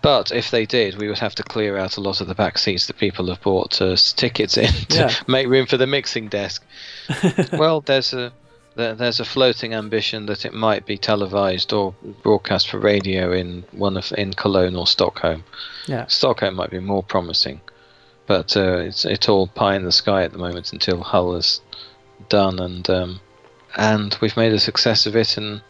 [0.00, 2.56] But if they did, we would have to clear out a lot of the back
[2.58, 5.14] seats that people have bought uh, tickets in to Yeah.
[5.26, 6.62] make room for the mixing desk.
[7.52, 8.32] well, there's a
[8.78, 13.96] there's a floating ambition that it might be televised or broadcast for radio in one
[13.96, 15.44] of in Cologne or Stockholm.
[15.86, 16.06] Yeah.
[16.06, 17.60] Stockholm might be more promising,
[18.26, 21.60] but uh, it's it's all pie in the sky at the moment until Hull is
[22.28, 23.20] done and um,
[23.76, 25.60] and we've made a success of it and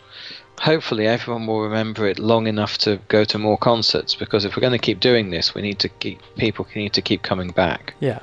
[0.61, 4.61] hopefully everyone will remember it long enough to go to more concerts because if we're
[4.61, 7.95] going to keep doing this we need to keep people need to keep coming back
[8.01, 8.21] Yeah.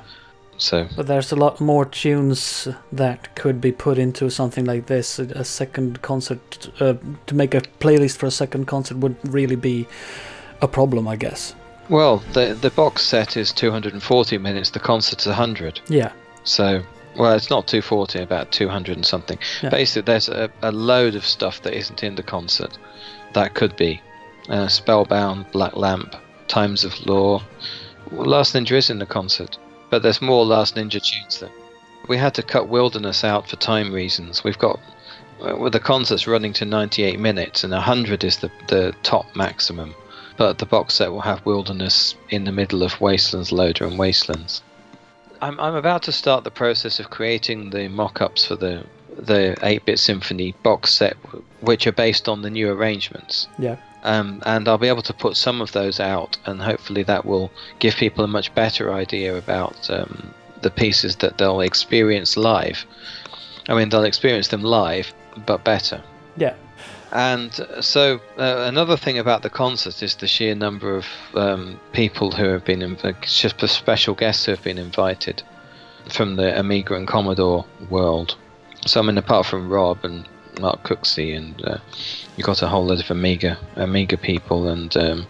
[0.58, 5.18] So But there's a lot more tunes that could be put into something like this.
[5.18, 6.94] A, second concert, uh,
[7.26, 9.86] to make a playlist for a second concert would really be
[10.62, 11.54] a problem, I guess.
[11.88, 16.12] well the the box set is 240 minutes the concert's 100 Yeah.
[16.46, 16.82] So,
[17.18, 19.38] well, it's not 240, about 200 and something.
[19.62, 19.70] Yeah.
[19.70, 22.78] Basically, there's a, a load of stuff that isn't in the concert.
[23.32, 24.00] That could be
[24.48, 26.14] uh, Spellbound, Black Lamp,
[26.48, 27.42] Times of Lore.
[28.12, 29.58] Last Ninja is in the concert,
[29.90, 31.50] but there's more Last Ninja tunes than.
[32.08, 34.44] We had to cut Wilderness out for time reasons.
[34.44, 34.78] We've got.
[35.40, 39.94] Well, the concert's running to 98 minutes, and 100 is the, the top maximum.
[40.36, 44.62] But the box set will have Wilderness in the middle of Wastelands, Loader, and Wastelands.
[45.42, 48.84] I'm I'm about to start the process of creating the mock-ups for the
[49.18, 51.16] the 8-bit symphony box set,
[51.60, 53.48] which are based on the new arrangements.
[53.58, 53.76] Yeah.
[54.06, 57.50] Um, and I'll be able to put some of those out, and hopefully that will
[57.80, 60.32] give people a much better idea about um,
[60.62, 62.86] the pieces that they'll experience live.
[63.68, 65.12] I mean, they'll experience them live,
[65.44, 66.04] but better.
[66.36, 66.54] Yeah.
[67.10, 71.80] And uh, so, uh, another thing about the concert is the sheer number of um,
[71.92, 75.42] people who have been, inv- just the special guests who have been invited
[76.08, 78.36] from the Amiga and Commodore world.
[78.86, 80.28] So, I mean, apart from Rob and
[80.58, 81.78] Mark Cooksey, and uh,
[82.36, 85.26] you got a whole lot of Amiga Amiga people and um,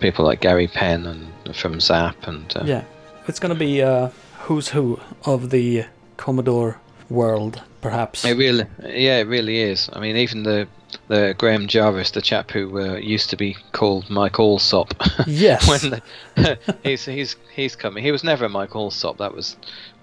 [0.00, 2.84] people like Gary Penn and from Zzap and uh, Yeah.
[3.28, 4.12] It's gonna be a
[4.42, 8.24] who's who of the Commodore world, perhaps.
[8.24, 9.88] It really, yeah, it really is.
[9.92, 10.68] I mean, even the
[11.08, 14.94] the Graham Jarvis, the chap who uh, used to be called Mike Allsop,
[15.26, 15.68] Yes.
[15.68, 16.00] when
[16.36, 18.02] the, he's he's he's coming.
[18.04, 19.18] He was never Mike Allsop.
[19.18, 19.56] That was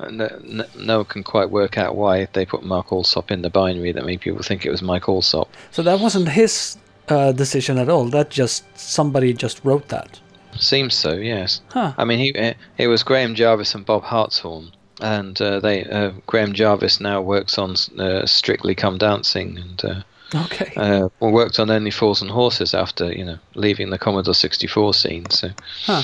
[0.10, 0.30] no,
[0.78, 4.06] no, one can quite work out why they put Mark Allsop in the binary that
[4.06, 5.50] made people think it was Mike Allsop.
[5.72, 6.78] So that wasn't his
[7.10, 8.06] uh, decision at all.
[8.06, 10.20] That just somebody just wrote that.
[10.58, 11.62] Seems so, yes.
[11.70, 11.94] Huh.
[11.98, 14.72] I mean, he it was Graham Jarvis and Bob Hartshorne,
[15.04, 19.86] and uh, they uh, Graham Jarvis now works on uh, Strictly Come Dancing and.
[19.86, 20.02] Uh,
[20.36, 20.74] Okay.
[20.78, 24.96] uh, well, worked on Only Fools and Horses after you know leaving the Commodore 64
[24.96, 25.30] scene.
[25.30, 25.50] So
[25.86, 26.02] Huh.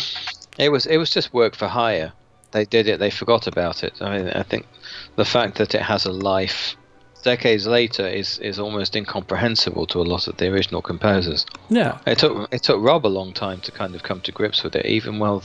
[0.60, 2.12] it was it was just work for hire.
[2.52, 3.00] They did it.
[3.00, 3.94] They forgot about it.
[4.00, 4.68] I mean, I think
[5.16, 6.76] the fact that it has a life
[7.24, 11.44] decades later is is almost incomprehensible to a lot of the original composers.
[11.70, 11.98] Yeah.
[12.06, 14.76] It took it took Rob a long time to kind of come to grips with
[14.76, 15.42] it, even while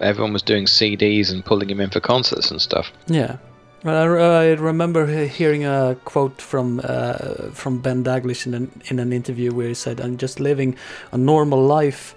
[0.00, 2.90] everyone was doing CDs and pulling him in for concerts and stuff.
[3.06, 3.36] Yeah.
[3.84, 8.98] Well, I, I remember hearing a quote from uh, from Ben Daglish in an in
[8.98, 10.76] an interview where he said, "I'm just living
[11.12, 12.14] a normal life,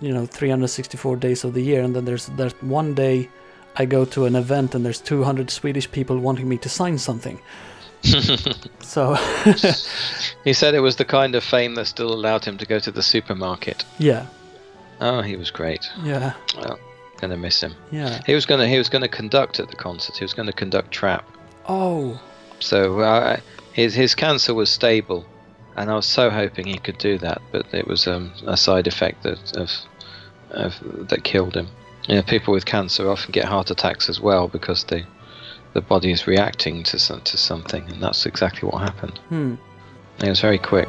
[0.00, 3.28] you know, 364 days of the year, and then there's that one day
[3.76, 7.38] I go to an event and there's 200 Swedish people wanting me to sign something."
[8.80, 9.14] so
[10.44, 12.90] He said it was the kind of fame that still allowed him to go to
[12.90, 13.84] the supermarket.
[13.98, 14.26] yeah,
[15.00, 15.88] Oh, he was great.
[16.02, 16.78] yeah, Well,
[17.22, 17.74] gonna miss him.
[17.90, 18.20] yeah.
[18.26, 20.18] He was gonna he was gonna conduct at the concert.
[20.18, 21.24] He was gonna conduct trap.
[21.68, 22.20] Oh,
[22.60, 23.38] So uh,
[23.72, 25.24] his his cancer was stable,
[25.76, 28.86] and I was so hoping he could do that, but it was um, a side
[28.86, 29.70] effect that of,
[30.50, 31.68] of that killed him.
[32.08, 35.06] You know, people with cancer often get heart attacks as well because they
[35.74, 39.18] the body is reacting to some, to something, and that's exactly what happened.
[39.28, 39.54] hmm.
[40.18, 40.88] It was very quick.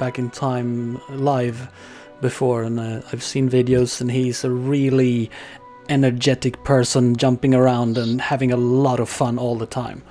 [0.00, 1.68] Back in Time live
[2.22, 5.30] before, and uh, I've seen videos, and he's a really
[5.90, 10.02] energetic person, jumping around and having a lot of fun all the time.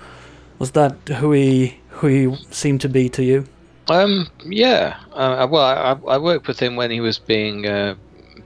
[0.59, 3.45] Was that who he who he seemed to be to you?
[3.89, 4.97] Um, yeah.
[5.13, 7.95] Uh, well, I, I worked with him when he was being uh,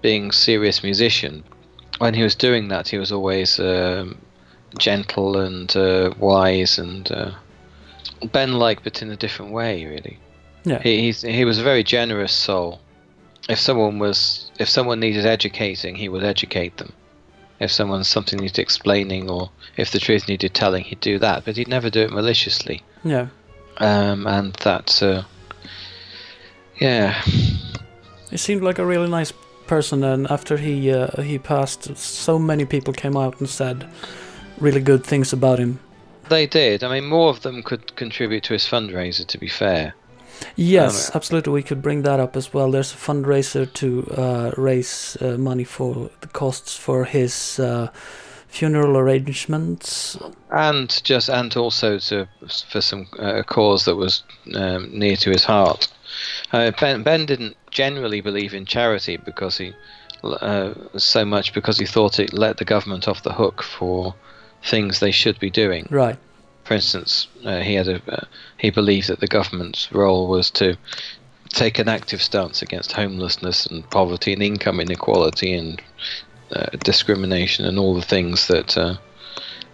[0.02, 1.44] being serious musician.
[1.98, 4.18] When he was doing that, he was always um,
[4.80, 7.32] gentle and uh, wise and uh,
[8.32, 10.18] Ben-like, but in a different way, really.
[10.64, 10.82] Yeah.
[10.82, 12.80] He he's, he was a very generous soul.
[13.50, 16.94] If someone was if someone needed educating, he would educate them.
[17.60, 21.46] If someone something needed explaining, or if the truth needed telling, he'd do that.
[21.46, 22.82] But he'd never do it maliciously.
[23.04, 23.28] Yeah.
[23.78, 25.24] Um, and that, uh,
[26.80, 27.22] yeah,
[28.30, 29.32] He seemed like a really nice
[29.68, 33.88] person, and after he uh, he passed, so many people came out and said
[34.60, 35.80] really good things about him.
[36.30, 36.84] they did.
[36.84, 39.26] I mean, more of them could contribute to his fundraiser.
[39.26, 39.94] To be fair,
[40.56, 41.54] Yes, absolutely.
[41.54, 42.72] We could bring that up as well.
[42.72, 47.90] There's a fundraiser to uh, raise uh, money for the costs for his uh,
[48.48, 50.18] funeral arrangements.
[50.52, 52.28] and just and also to
[52.70, 54.24] for some uh, cause that was
[54.54, 55.88] um, near to his heart.
[56.52, 59.74] Uh, ben Ben didn't generally believe in charity because he
[60.24, 64.14] uh, so much because he thought it let the government off the hook for
[64.64, 65.88] things they should be doing.
[65.90, 66.18] Right.
[66.74, 68.26] For instance, uh, he had a uh,
[68.58, 70.76] he believed that the government's role was to
[71.50, 75.80] take an active stance against homelessness and poverty and income inequality and
[76.52, 78.96] uh, discrimination and all the things that uh,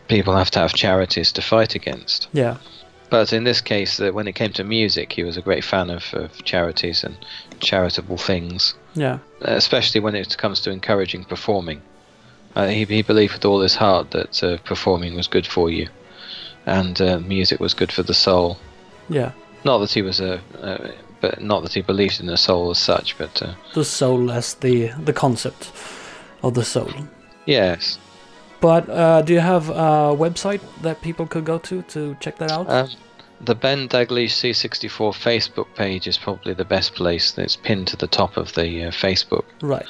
[0.10, 2.28] people have to have charities to fight against.
[2.34, 2.58] Yeah.
[3.10, 5.90] But in this case, that when it came to music, he was a great fan
[5.90, 7.16] of, of charities and
[7.62, 9.20] charitable things, Yeah.
[9.42, 11.82] uh, especially when it comes to encouraging performing.
[12.58, 15.88] Uh, he, he believed with all his heart that uh, performing was good for you,
[16.66, 18.58] and uh, music was good for the soul.
[19.10, 19.32] Yeah.
[19.64, 20.92] Not that he was a, uh,
[21.22, 24.54] but not that he believed in the soul as such, but uh, The soul as
[24.56, 25.72] the the concept
[26.44, 26.92] of the soul.
[27.46, 27.98] yes.
[28.62, 32.52] But uh, do you have a website that people could go to to check that
[32.52, 32.70] out?
[32.70, 32.90] Um,
[33.42, 37.38] the Ben Daglish C64 Facebook page is probably the best place.
[37.38, 39.46] It's pinned to the top of the uh, Facebook.
[39.62, 39.88] right.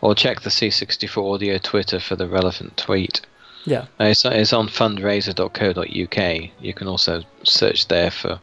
[0.00, 3.20] Or check the C64 Audio Twitter for the relevant tweet.
[3.64, 3.86] Yeah.
[4.00, 6.50] Uh, It's, it's on fundraiser.co.uk.
[6.60, 8.40] You can also search there for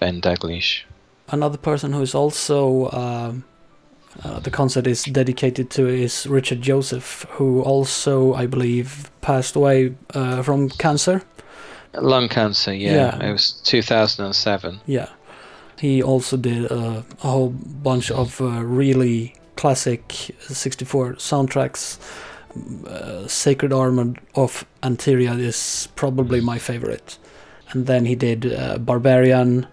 [0.00, 0.82] Ben Daglish.
[1.28, 3.44] Another person who is also um,
[4.22, 9.94] uh, the concert is dedicated to is Richard Joseph, who also, I believe, passed away
[10.14, 11.22] uh, from cancer.
[11.94, 13.16] Lung cancer, yeah.
[13.18, 13.28] Yeah.
[13.28, 14.80] It was 2007.
[14.86, 15.08] Yeah.
[15.78, 21.98] He also did uh, a whole bunch of uh, really classic 64 soundtracks.
[22.86, 27.18] Uh, Sacred Armor of Antiriad is probably my favorite.
[27.70, 29.66] And then he did uh, Barbarian,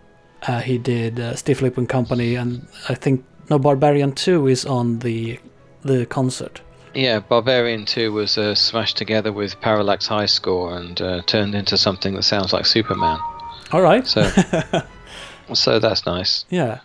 [0.48, 4.66] uh, he did uh, Stiff Lip and Company, and I think no Barbarian 2 is
[4.66, 5.40] on the
[5.84, 6.62] the concert.
[6.94, 11.78] Yeah, Barbarian 2 was uh, smashed together with Parallax High Score and uh, turned into
[11.78, 13.20] something that sounds like Superman.
[13.72, 14.06] All right.
[14.06, 14.30] So,
[15.54, 16.46] so that's nice.
[16.50, 16.80] Yeah.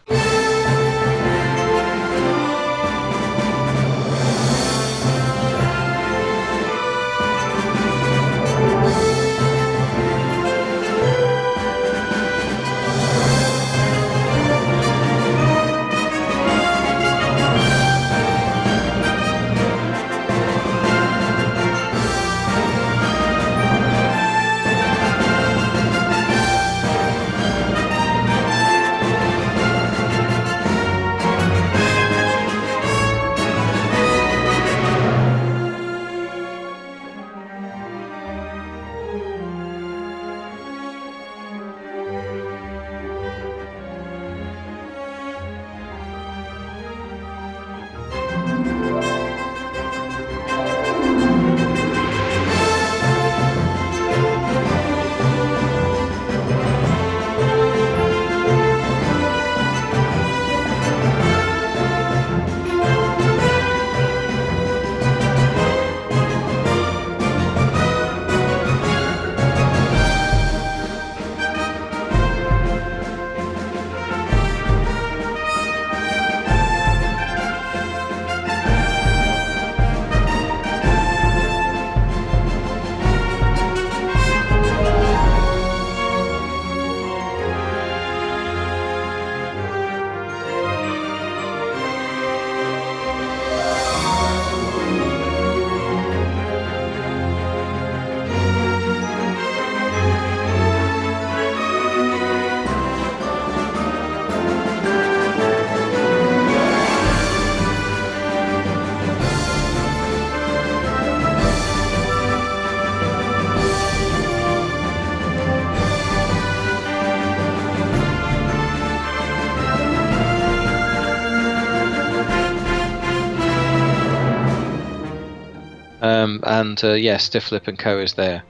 [126.61, 128.43] And uh, yeah, Stifflip and Co is there.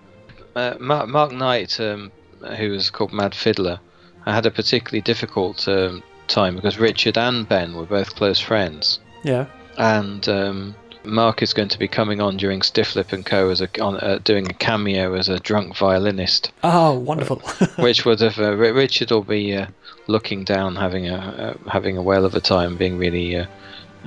[0.54, 2.10] Uh, Mark, Mark Knight, um,
[2.58, 3.78] who was called Mad Fiddler,
[4.24, 9.46] had a particularly difficult um, time because Richard and Ben were both close friends, Yeah.
[9.78, 13.68] and um, Mark is going to be coming on during Stifflip and Co as a
[13.80, 17.36] on, uh, doing a cameo as a drunk violinist, Oh, wonderful.
[17.78, 19.66] which would have uh, Richard will be uh,
[20.08, 23.46] looking down, having a uh, having a whale of a time, being really uh,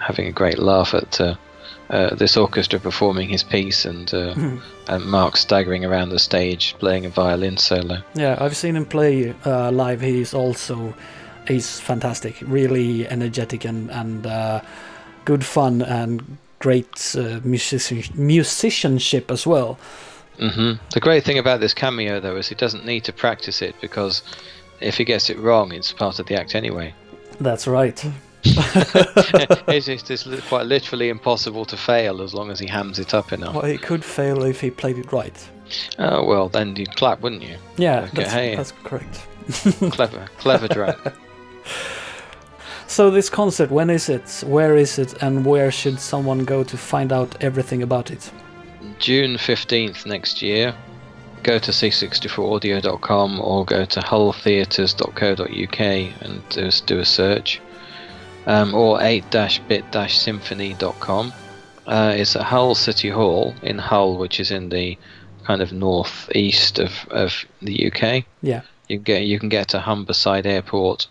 [0.02, 1.22] having a great laugh at.
[1.90, 4.36] Uh, this orchestra performing his piece and, uh,
[4.88, 7.98] and Mark staggering around the stage playing a violin solo.
[8.14, 10.00] yeah, I've seen him play uh, live.
[10.00, 10.94] He's also
[11.48, 14.62] he's fantastic, really energetic and and uh,
[15.26, 19.80] good fun and great uh, musician, musicianship as well.
[20.38, 23.76] hmm The great thing about this cameo, though, is he doesn't need to practice it
[23.82, 24.22] because
[24.80, 26.94] if he gets it wrong, it's part of the act anyway.
[27.40, 28.06] That's right.
[29.68, 33.34] it's, it's, it's quite literally impossible to fail as long as he hams it up
[33.34, 33.54] enough.
[33.56, 35.50] Well, he could fail if he played it right.
[36.00, 37.58] Oh well, then you'd clap, wouldn't you?
[37.78, 38.56] Yeah, Okay, that's, hey.
[38.56, 39.28] that's correct.
[39.92, 40.98] clever, clever drunk.
[42.88, 44.44] So this concert, when is it?
[44.48, 45.22] Where is it?
[45.22, 48.32] And where should someone go to find out everything about it?
[49.00, 50.74] June fifteenth next year.
[51.44, 57.62] Go to c64audio.com or go to hulltheatres.co.uk and do, do a search.
[58.50, 61.34] Um, or 8-bit-symphony.com.
[61.86, 64.98] Uh, it's at Hull City Hall in Hull, which is in the
[65.44, 68.26] kind of northeast of, of the UK.
[68.42, 68.62] Yeah.
[68.88, 71.08] You can get you can get to Humberside Airport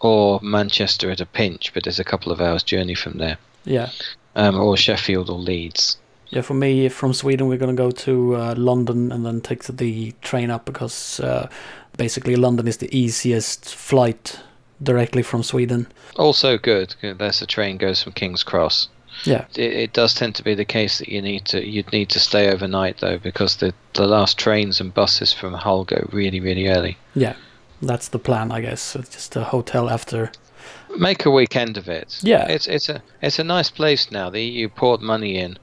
[0.00, 3.38] or Manchester at a pinch, but it's a couple of hours journey from there.
[3.64, 3.90] Yeah.
[4.34, 5.98] Um, or Sheffield or Leeds.
[6.30, 9.64] Yeah, for me, from Sweden, we're going to go to uh, London and then take
[9.64, 11.48] the train up because uh,
[11.96, 14.38] basically London is the easiest flight
[14.82, 15.86] directly from Sweden.
[16.16, 16.94] Also good.
[17.02, 18.88] There's a train goes from King's Cross.
[19.24, 19.46] Yeah.
[19.56, 22.20] It, it does tend to be the case that you need to you'd need to
[22.20, 26.68] stay overnight though because the the last trains and buses from Hull go really really
[26.68, 26.96] early.
[27.14, 27.34] Yeah.
[27.80, 28.96] That's the plan, I guess.
[28.96, 30.32] It's just a hotel after.
[30.96, 32.18] Make a weekend of it.
[32.22, 32.46] Yeah.
[32.48, 34.30] It's it's a it's a nice place now.
[34.30, 35.58] The EU poured money in,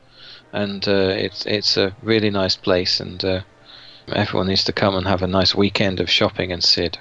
[0.53, 3.41] and uh, it's it's a really nice place, and uh,
[4.07, 6.97] everyone needs to come and have a nice weekend of shopping and Sid.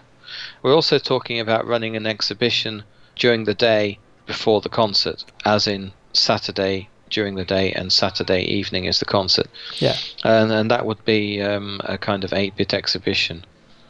[0.65, 2.85] We're also talking about running an exhibition
[3.17, 8.87] during the day before the concert, as in Saturday during the day and Saturday evening
[8.87, 9.47] is the concert,
[9.79, 9.95] Yeah.
[10.25, 13.45] and and that would be um, a kind of eight-bit exhibition.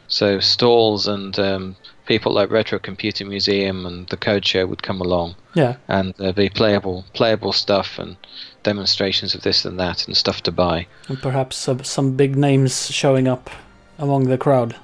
[0.09, 4.99] So stalls and um, people like Retro Computer Museum and the Code Show would come
[4.99, 5.77] along Yeah.
[5.87, 8.17] and there'd be playable playable stuff and
[8.63, 10.87] demonstrations of this and that and stuff to buy.
[11.07, 13.49] And perhaps uh, some big names showing up
[13.97, 14.75] among the crowd.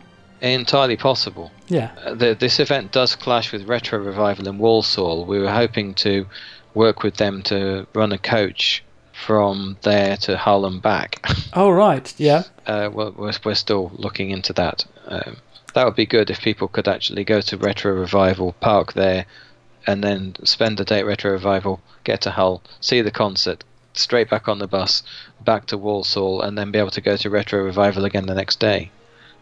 [0.42, 1.52] Entirely possible.
[1.68, 1.92] Yeah.
[2.04, 5.26] Uh, the, this event does clash with Retro Revival in Walsall.
[5.26, 6.26] We were hoping to
[6.74, 8.84] work with them to run a coach
[9.26, 11.24] from there to Hull and back.
[11.54, 12.14] Oh, right.
[12.18, 12.44] Yeah.
[12.66, 14.86] uh, we're, we're, we're still looking into that.
[15.06, 15.36] Um,
[15.74, 19.26] that would be good if people could actually go to Retro Revival, park there,
[19.86, 24.30] and then spend the day at Retro Revival, get to Hull, see the concert, straight
[24.30, 25.04] back on the bus,
[25.44, 28.60] back to Walsall, and then be able to go to Retro Revival again the next
[28.62, 28.92] day.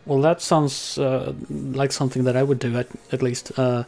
[0.09, 3.51] Well, that sounds uh, like something that I would do at, at least.
[3.59, 3.83] Uh,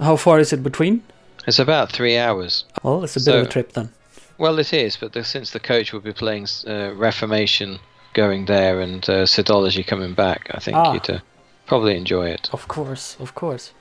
[0.00, 1.02] how far is it between?
[1.48, 2.64] It's about three hours.
[2.82, 3.88] Well, it's a bit of a trip then.
[4.38, 7.80] Well, it is, but the, since the coach will be playing uh, Reformation
[8.14, 10.92] going there and uh, Sidology coming back, I think Ah.
[10.92, 11.18] you'd uh,
[11.66, 12.48] probably enjoy it.
[12.52, 13.72] Of course, of course.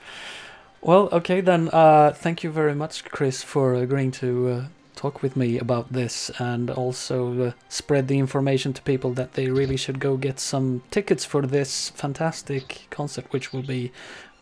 [0.81, 1.69] Well, okay then.
[1.71, 4.63] Uh, thank you very much, Chris, for agreeing to uh,
[4.97, 9.49] talk with me about this and also uh, spread the information to people that they
[9.49, 13.91] really should go get some tickets for this fantastic concert, which will be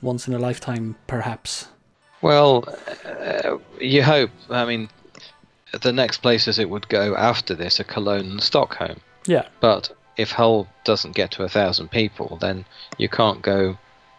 [0.02, 1.68] once in a lifetime, perhaps.
[2.22, 2.68] Well,
[3.06, 4.32] uh, you hope.
[4.50, 4.90] I mean,
[5.82, 9.02] the next places it would go after this are Cologne and Stockholm.
[9.28, 12.66] Yeah, But if Hull doesn't get to a thousand people, then
[12.98, 13.78] you can't go.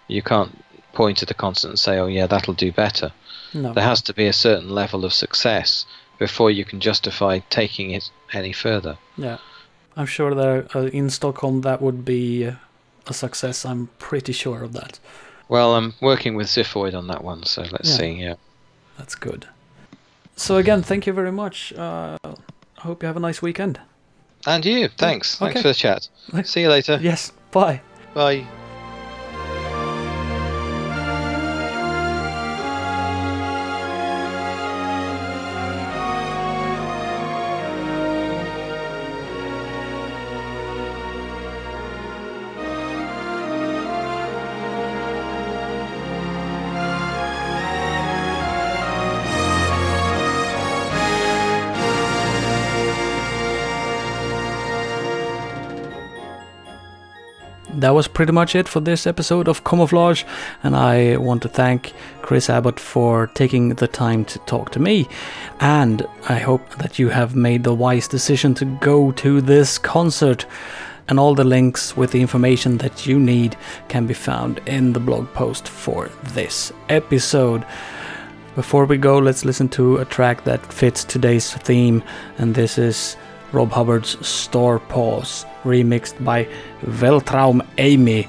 [0.08, 0.62] You can't
[0.92, 3.12] point at the concert and say, "Oh yeah, that'll do better."
[3.54, 3.72] no.
[3.72, 5.86] There has to be a certain level of success
[6.18, 8.98] before you can justify taking it any further.
[9.16, 9.38] Yeah,
[9.96, 13.64] I'm sure that uh, in Stockholm that would be a success.
[13.64, 14.98] I'm pretty sure of that.
[15.48, 17.96] Well, I'm working with Ziphoid on that one, so let's Yeah.
[17.96, 18.10] see.
[18.12, 18.34] Yeah.
[18.98, 19.46] That's good.
[20.36, 21.72] So again, thank you very much.
[21.72, 23.80] Uh, I hope you have a nice weekend.
[24.46, 25.36] And you, thanks.
[25.38, 26.08] Thanks for the chat.
[26.44, 26.98] See you later.
[27.00, 27.80] Yes, bye.
[28.14, 28.65] Bye.
[57.76, 60.24] That was pretty much it for this episode of Camouflage,
[60.62, 65.08] and I want to thank Chris Abbott for taking the time to talk to me.
[65.60, 70.46] And I hope that you have made the wise decision to go to this concert.
[71.08, 73.56] And all the links with the information that you need
[73.88, 77.64] can be found in the blog post for this episode.
[78.56, 82.02] Before we go, let's listen to a track that fits today's theme,
[82.38, 83.16] and this is
[83.52, 86.48] Rob Hubbard's Star Paws, remixed by
[86.82, 88.28] Veltraum Amy,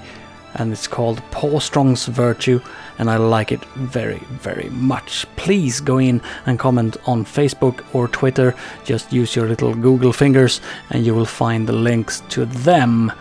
[0.56, 2.60] and it's called Paw Strong's Virtue,
[2.98, 5.26] and I like it very, very much.
[5.36, 8.56] Please go in and comment on Facebook or Twitter.
[8.84, 13.12] Just use your little Google fingers, and you will find the links to them.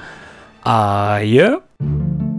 [0.64, 2.35] Ah, uh, yeah.